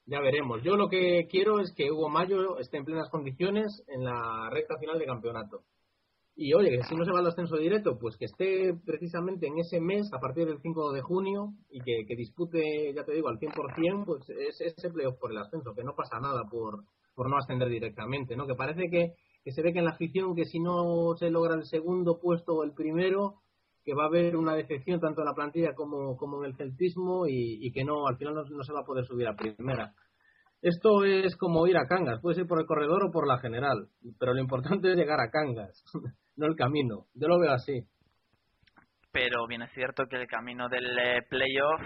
[0.06, 0.62] Ya veremos.
[0.62, 4.76] Yo lo que quiero es que Hugo Mayo esté en plenas condiciones en la recta
[4.78, 5.64] final de campeonato.
[6.36, 9.58] Y oye, que si no se va al ascenso directo, pues que esté precisamente en
[9.58, 13.28] ese mes, a partir del 5 de junio, y que, que dispute, ya te digo,
[13.28, 16.82] al 100%, pues ese, ese playoff por el ascenso, que no pasa nada por,
[17.14, 18.46] por no ascender directamente, ¿no?
[18.46, 19.12] Que parece que,
[19.44, 22.54] que se ve que en la afición, que si no se logra el segundo puesto
[22.54, 23.34] o el primero,
[23.84, 27.26] que va a haber una decepción tanto en la plantilla como, como en el celtismo
[27.28, 29.92] y, que no, al final no, no se va a poder subir a primera.
[30.62, 33.88] Esto es como ir a Cangas, puede ser por el corredor o por la general,
[34.18, 35.84] pero lo importante es llegar a Cangas,
[36.36, 37.06] no el camino.
[37.14, 37.86] Yo lo veo así.
[39.12, 41.80] Pero bien es cierto que el camino del eh, playoff,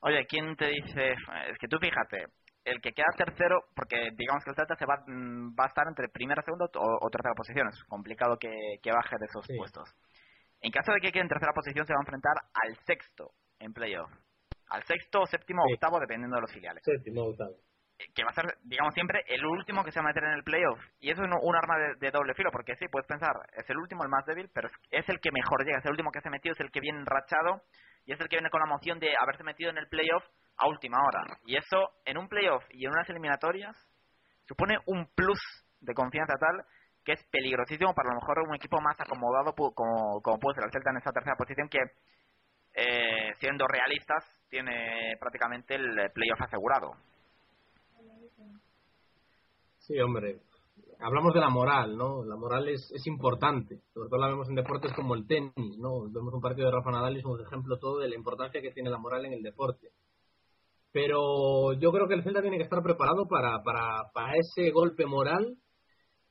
[0.00, 1.10] oye, ¿quién te dice?
[1.12, 2.24] Es que tú fíjate,
[2.64, 5.86] el que queda tercero, porque digamos que el Celta se va, mm, va a estar
[5.86, 8.50] entre primera, segunda o, o tercera posición, es complicado que,
[8.82, 9.54] que baje de esos Sí.
[9.56, 9.88] puestos.
[10.62, 13.72] En caso de que quede en tercera posición, se va a enfrentar al sexto en
[13.72, 14.10] playoff.
[14.68, 15.74] Al sexto, séptimo o Sí.
[15.74, 16.82] octavo, dependiendo de los filiales.
[16.84, 17.56] Séptimo, octavo.
[18.14, 20.44] Que va a ser, digamos, siempre el último que se va a meter en el
[20.44, 20.80] playoff.
[21.00, 24.02] Y eso es un, arma de, doble filo, porque sí, puedes pensar, es el último,
[24.02, 26.30] el más débil, pero es, el que mejor llega, es el último que se ha
[26.30, 27.62] metido, es el que viene enrachado
[28.04, 30.24] y es el que viene con la emoción de haberse metido en el playoff
[30.56, 31.22] a última hora.
[31.44, 33.76] Y eso, en un playoff y en unas eliminatorias,
[34.46, 35.40] supone un plus
[35.80, 36.64] de confianza tal
[37.04, 40.72] que es peligrosísimo para lo mejor un equipo más acomodado como, como puede ser el
[40.72, 41.78] Celta en esa tercera posición que,
[42.74, 46.92] eh, siendo realistas, tiene prácticamente el playoff asegurado.
[49.78, 50.40] Sí, hombre.
[51.00, 52.24] Hablamos de la moral, ¿no?
[52.24, 53.80] La moral es, es importante.
[53.92, 56.02] Sobre todo la vemos en deportes como el tenis, ¿no?
[56.10, 58.72] Vemos un partido de Rafa Nadal y es un ejemplo todo de la importancia que
[58.72, 59.88] tiene la moral en el deporte.
[60.92, 65.06] Pero yo creo que el Celta tiene que estar preparado para, para, para ese golpe
[65.06, 65.56] moral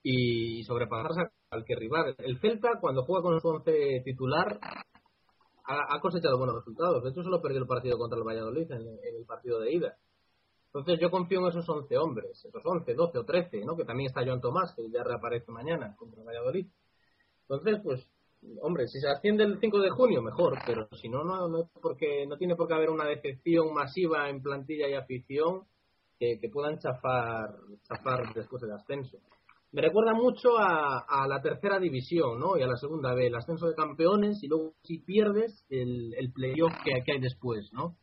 [0.03, 2.15] y sobrepasarse a cualquier rival.
[2.19, 4.59] El Celta, cuando juega con su once titular,
[5.65, 7.03] ha, ha cosechado buenos resultados.
[7.03, 9.97] De hecho, solo perdió el partido contra el Valladolid en, en el partido de ida.
[10.73, 13.75] Entonces yo confío en esos 11 hombres, esos 11, 12 o 13, ¿no?
[13.75, 16.67] Que también está Joan Tomás, que ya reaparece mañana contra Valladolid.
[17.41, 18.07] Entonces, pues,
[18.61, 22.27] hombre, si se asciende el 5 de junio, mejor, pero si no, no, no, porque
[22.27, 25.63] no tiene por qué haber una decepción masiva en plantilla y afición
[26.19, 27.55] que, que puedan chafar,
[27.87, 29.17] chafar después del ascenso.
[29.71, 32.57] Me recuerda mucho a, a la tercera división, ¿no?
[32.57, 36.31] Y a la segunda B, el ascenso de campeones y luego si pierdes el, el
[36.31, 37.95] playoff que, que hay después, ¿no?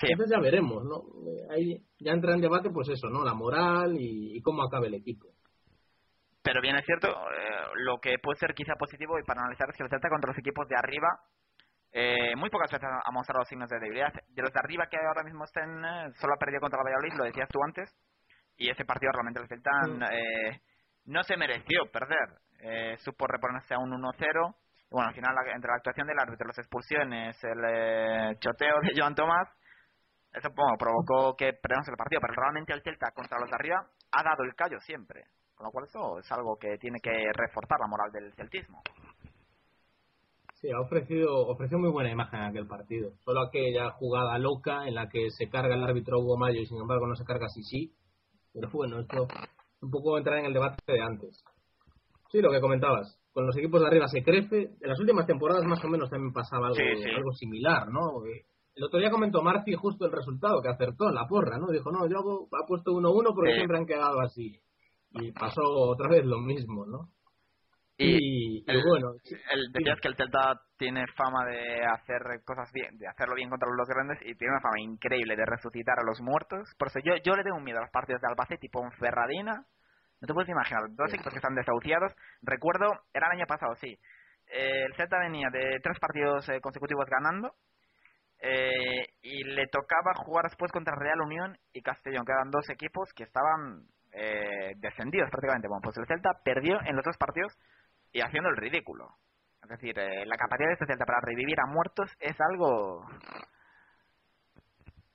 [0.00, 0.06] Sí.
[0.10, 1.02] Entonces ya veremos, ¿no?
[1.30, 3.24] Eh, Ahí ya entra en debate, pues eso, ¿no?
[3.24, 5.28] La moral y, y cómo acabe el equipo.
[6.42, 9.76] Pero bien es cierto, eh, lo que puede ser quizá positivo y para analizar es
[9.76, 11.08] que el Celta contra los equipos de arriba
[11.94, 14.12] eh, muy pocas veces ha mostrado signos de debilidad.
[14.28, 17.18] De los de arriba que ahora mismo están, eh, solo ha perdido contra el Valladolid,
[17.18, 17.94] lo decías tú antes,
[18.56, 19.70] y ese partido realmente el Celta
[20.10, 20.60] eh,
[21.04, 22.40] no se mereció perder.
[22.60, 24.54] Eh, supo reponerse a un 1-0.
[24.90, 29.14] Y bueno, al final, entre la actuación del árbitro, las expulsiones, el choteo de Joan
[29.14, 29.48] Tomás,
[30.32, 32.20] eso bueno, provocó que perdamos el partido.
[32.20, 35.24] Pero realmente el Celta contra los de arriba ha dado el callo siempre.
[35.54, 38.82] Con lo cual eso es algo que tiene que reforzar la moral del celtismo.
[40.54, 43.10] Sí, ha ofrecido, ofreció muy buena imagen en aquel partido.
[43.24, 46.78] Solo aquella jugada loca en la que se carga el árbitro Hugo Mayo y sin
[46.80, 47.92] embargo no se carga Sisi.
[48.52, 49.26] Pero bueno, esto
[49.80, 51.44] un poco entrar en el debate de antes.
[52.30, 53.18] Sí, lo que comentabas.
[53.32, 54.70] Con los equipos de arriba se crece.
[54.80, 57.10] En las últimas temporadas más o menos también pasaba algo, Sí, sí.
[57.10, 58.22] algo similar, ¿no?
[58.74, 61.66] El otro día comentó Marci justo el resultado, que acertó en la porra, ¿no?
[61.70, 63.56] Dijo, no, yo hago- ha puesto 1-1 porque Sí.
[63.58, 64.58] siempre han quedado así.
[65.10, 67.08] Y pasó otra vez lo mismo, ¿no?
[67.98, 69.12] Y Y, el- bueno,
[69.52, 73.68] El, decías que el Celta tiene fama de hacer cosas bien, de hacerlo bien contra
[73.68, 76.68] los grandes y tiene una fama increíble de resucitar a los muertos.
[76.78, 79.66] Por eso yo, yo le tengo miedo a los partidos de Albacete y Ponferradina.
[80.20, 82.12] No te puedes imaginar, dos equipos que están desahuciados.
[82.40, 83.92] Recuerdo, era el año pasado, sí.
[84.50, 87.52] Eh, el Celta venía de tres partidos eh, consecutivos ganando
[88.44, 93.08] eh, y le tocaba jugar después contra Real Unión y Castellón, que eran dos equipos
[93.14, 95.68] que estaban eh, descendidos prácticamente.
[95.68, 97.52] Bueno, pues el Celta perdió en los dos partidos
[98.12, 99.06] y haciendo el ridículo.
[99.62, 103.06] Es decir, eh, la capacidad de este Celta para revivir a muertos es algo...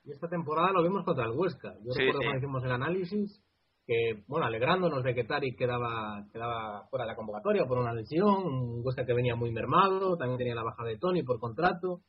[0.04, 1.74] Y esta temporada lo vimos contra el Huesca.
[1.84, 2.24] Yo Sí, recuerdo sí.
[2.24, 3.44] cuando hicimos el análisis
[3.84, 8.46] que, bueno, alegrándonos de que Tari quedaba, quedaba fuera de la convocatoria por una lesión,
[8.46, 12.00] un Huesca que venía muy mermado, también tenía la baja de Tony por contrato,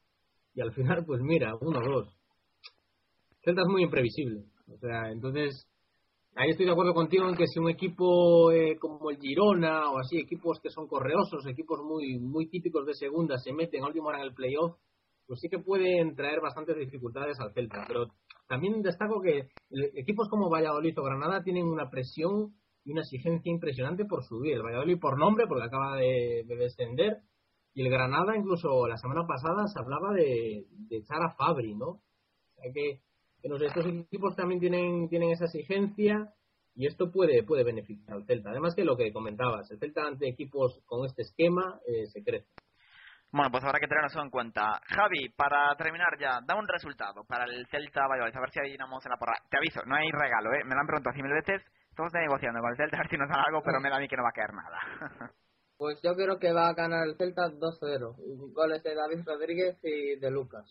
[0.59, 2.13] y al final, pues mira, uno o dos.
[3.41, 4.43] Celta es muy imprevisible.
[4.67, 5.65] O sea, entonces,
[6.35, 9.99] ahí estoy de acuerdo contigo en que si un equipo eh, como el Girona o
[9.99, 14.07] así, equipos que son correosos, equipos muy, muy típicos de segunda, se meten a última
[14.09, 14.75] hora en el playoff,
[15.25, 17.85] pues sí que pueden traer bastantes dificultades al Celta.
[17.87, 18.07] Pero
[18.49, 22.53] también destaco que el- equipos como Valladolid o Granada tienen una presión
[22.83, 24.55] y una exigencia impresionante por subir.
[24.55, 27.19] El Valladolid por nombre, porque acaba de descender,
[27.73, 31.87] y el Granada, incluso la semana pasada, se hablaba de, de echar a Fabri, ¿no?
[31.87, 32.01] O
[32.55, 33.01] sea que,
[33.41, 36.33] que no sé, estos equipos también tienen, tienen esa exigencia
[36.75, 38.51] y esto puede, puede beneficiar al Celta.
[38.51, 42.47] Además que lo que comentabas, el Celta ante equipos con este esquema eh, se crece.
[43.31, 44.81] Bueno, pues habrá que tener eso en cuenta.
[44.87, 49.05] Javi, para terminar ya, da un resultado para el Celta Valladolid, a ver si adivinamos
[49.05, 49.37] en la porra.
[49.49, 50.63] Te aviso, no hay regalo, ¿eh?
[50.65, 51.61] Me lo han preguntado así mil veces.
[51.89, 53.99] Estamos negociando con el Celta a ver si nos dan algo, pero me da a
[53.99, 55.33] mí que no va a caer nada.
[55.79, 58.51] Pues yo creo que va a ganar el Celta 2-0.
[58.53, 60.65] Goles de David Rodríguez y de Lucas.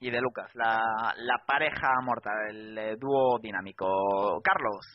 [0.00, 0.80] y de Lucas, la,
[1.18, 3.86] la pareja mortal, el eh, dúo dinámico.
[4.42, 4.86] Carlos,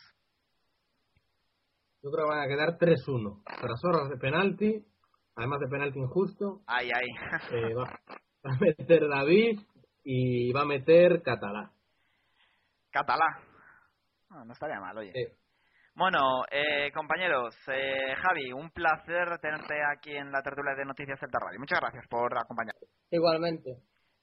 [2.02, 3.42] Yo creo que van a quedar 3-1.
[3.60, 4.84] Tras horas de penalti,
[5.36, 7.06] además de penalti injusto, ay, ay.
[7.52, 7.84] eh, va,
[8.44, 9.60] va a meter David
[10.02, 11.70] y va a meter Catalá.
[12.90, 13.26] Catalá.
[14.30, 15.10] Ah, no estaría mal, oye.
[15.14, 15.36] Eh,
[15.94, 21.38] Bueno, eh, compañeros, eh, Javi, un placer tenerte aquí en la tertulia de Noticias Celta
[21.38, 21.58] Radio.
[21.58, 22.88] Muchas gracias por acompañarnos.
[23.10, 23.76] Igualmente.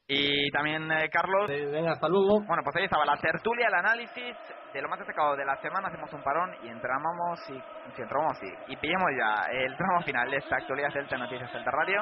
[0.09, 1.47] Y también, eh, Carlos.
[1.49, 2.39] venga, hasta luego.
[2.47, 4.36] Bueno, pues ahí estaba la tertulia, el análisis
[4.74, 5.89] de lo más destacado de la semana.
[5.89, 7.61] Hacemos un parón y entramos y,
[7.93, 11.72] si entramos y, y pillamos ya el tramo final de esta actualidad Celta Noticias Celta
[11.72, 12.01] Radio.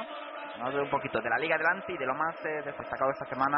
[0.58, 3.08] Vamos a ver un poquito de la Liga Adelante y de lo más eh, destacado
[3.08, 3.58] de esta semana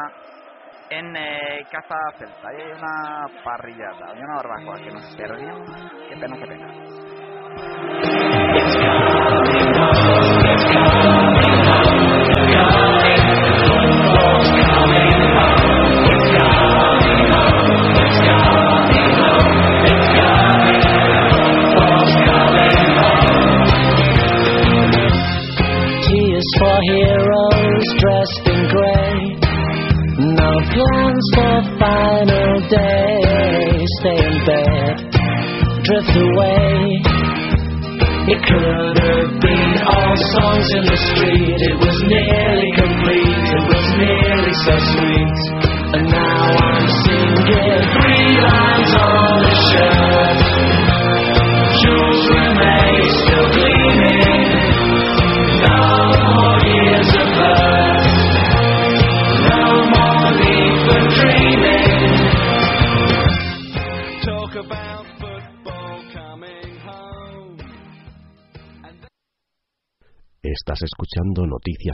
[0.90, 2.48] en eh, Casa Celta.
[2.48, 5.70] Ahí hay una parrillada, hay una barbacoa que nos perdimos.
[6.08, 8.07] Qué pena, qué pena.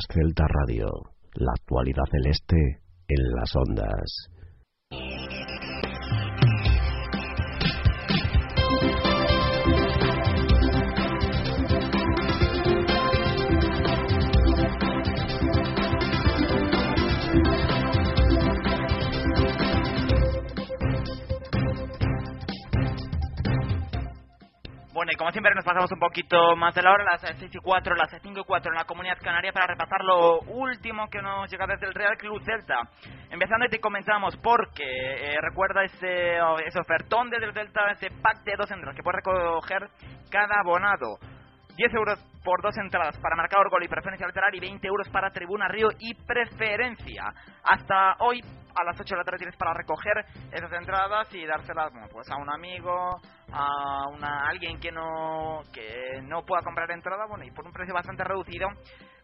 [0.08, 0.86] Celta Radio,
[1.34, 4.28] la actualidad celeste en las ondas.
[25.14, 27.94] Y como siempre nos pasamos un poquito más de la hora, las 6 y 4,
[27.94, 31.68] las 5 y 4 en la Comunidad Canaria para repasar lo último que nos llega
[31.68, 32.80] desde el Real Club Celta.
[33.30, 38.42] Empezando y te comenzamos porque eh, recuerda ese, ese ofertón desde el Celta, ese pack
[38.42, 39.88] de dos entradas que puedes recoger
[40.32, 41.18] cada abonado.
[41.76, 45.30] 10 euros por dos entradas para marcador gol y preferencia lateral y 20 euros para
[45.30, 47.24] tribuna Río y preferencia.
[47.64, 48.40] Hasta hoy
[48.76, 52.30] a las 8 de la tarde tienes para recoger esas entradas y dárselas bueno, pues
[52.30, 53.20] a un amigo,
[53.52, 57.94] a una, alguien que no que no pueda comprar entrada, bueno, y por un precio
[57.94, 58.68] bastante reducido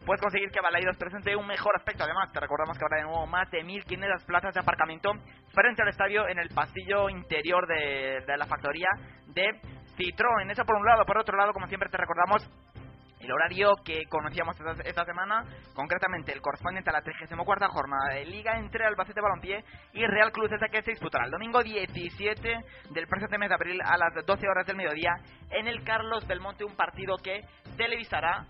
[0.05, 2.03] puedes conseguir que Balaidos presente un mejor aspecto.
[2.03, 5.11] Además, te recordamos que habrá de nuevo más de 1.500 plazas de aparcamiento
[5.53, 8.89] frente al estadio en el pasillo interior de, de la factoría
[9.27, 9.61] de
[10.01, 10.49] Citroën.
[10.49, 11.05] Eso por un lado.
[11.05, 12.49] Por otro lado, como siempre te recordamos,
[13.19, 15.45] el horario que conocíamos esta, esta semana,
[15.75, 20.49] concretamente el correspondiente a la 34 jornada de Liga entre Albacete Balompié y Real Club
[20.49, 22.57] Celta que se disputará el domingo 17
[22.89, 25.11] del presente mes de abril a las 12 horas del mediodía
[25.51, 27.41] en el Carlos Belmonte, un partido que
[27.77, 28.47] televisará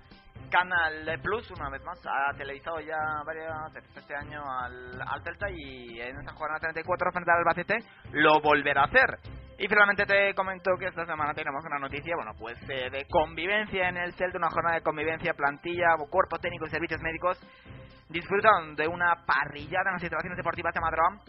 [0.49, 5.49] Canal Plus, una vez más, ha televisado ya varias veces este año al, al Celta
[5.49, 7.78] y en esta jornada 34 frente al Albacete
[8.12, 9.41] lo volverá a hacer.
[9.62, 13.89] Y finalmente te comento que esta semana tenemos una noticia, bueno, pues eh, de convivencia
[13.89, 17.39] en el Celta, una jornada de convivencia, plantilla, cuerpo técnico y servicios médicos
[18.09, 21.22] disfrutan de una parrillada en las instalaciones deportivas de Madrid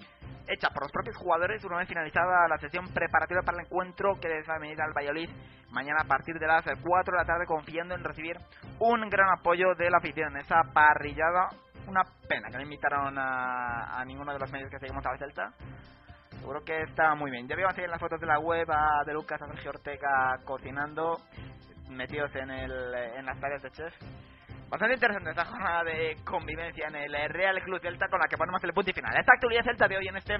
[0.49, 4.29] hecha por los propios jugadores una vez finalizada la sesión preparativa para el encuentro que
[4.29, 5.29] debe venir al Valladolid
[5.71, 8.39] mañana a partir de las 4 de la tarde confiando en recibir
[8.79, 10.39] un gran apoyo de la afición.
[10.39, 11.49] Esa parrillada,
[11.87, 15.19] una pena que no invitaron a, a ninguno de los medios que seguimos a la
[15.19, 15.53] Celta
[16.43, 17.47] Seguro que está muy bien.
[17.47, 20.41] Ya vimos ahí en las fotos de la web a De Lucas, a Sergio Ortega
[20.45, 21.19] cocinando,
[21.89, 22.73] metidos en, el,
[23.17, 23.95] en las tareas de chef.
[24.69, 28.61] Bastante interesante esta jornada de convivencia en el Real Club Celta con la que ponemos
[28.65, 29.17] el punto y final.
[29.17, 30.37] Esta actualidad Celta de hoy en este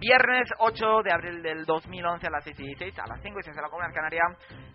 [0.00, 3.42] viernes 8 de abril del 2011 a las 6 y 16, a las 5 y
[3.44, 4.22] 6 de la Comunidad Canaria.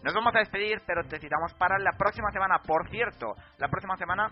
[0.01, 2.59] Nos vamos a despedir, pero te citamos para la próxima semana.
[2.65, 4.31] Por cierto, la próxima semana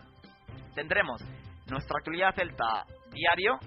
[0.75, 1.21] tendremos
[1.69, 3.59] nuestra actualidad Celta diario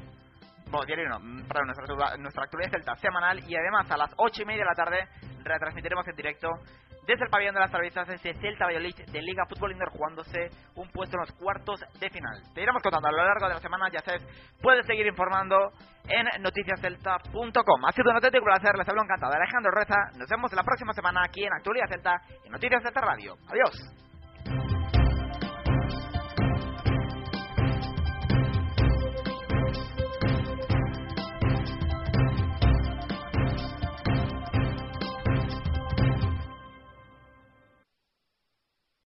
[0.70, 4.64] bueno, diario mm, nuestra, nuestra actualidad celta semanal y además a las 8 y media
[4.64, 5.08] de la tarde
[5.44, 6.48] retransmitiremos en directo
[7.06, 10.88] desde el pabellón de las Travisas ese Celta Valladolid de Liga Fútbol Indoor jugándose un
[10.90, 12.42] puesto en los cuartos de final.
[12.54, 14.24] Te iremos contando a lo largo de la semana, ya sabes,
[14.60, 15.72] puedes seguir informando
[16.08, 17.84] en noticiascelta.com.
[17.84, 19.96] Ha sido un auténtico placer, les hablo encantado Alejandro Reza.
[20.18, 23.36] Nos vemos la próxima semana aquí en Actualidad Celta en Noticias Celta Radio.
[23.48, 24.83] Adiós.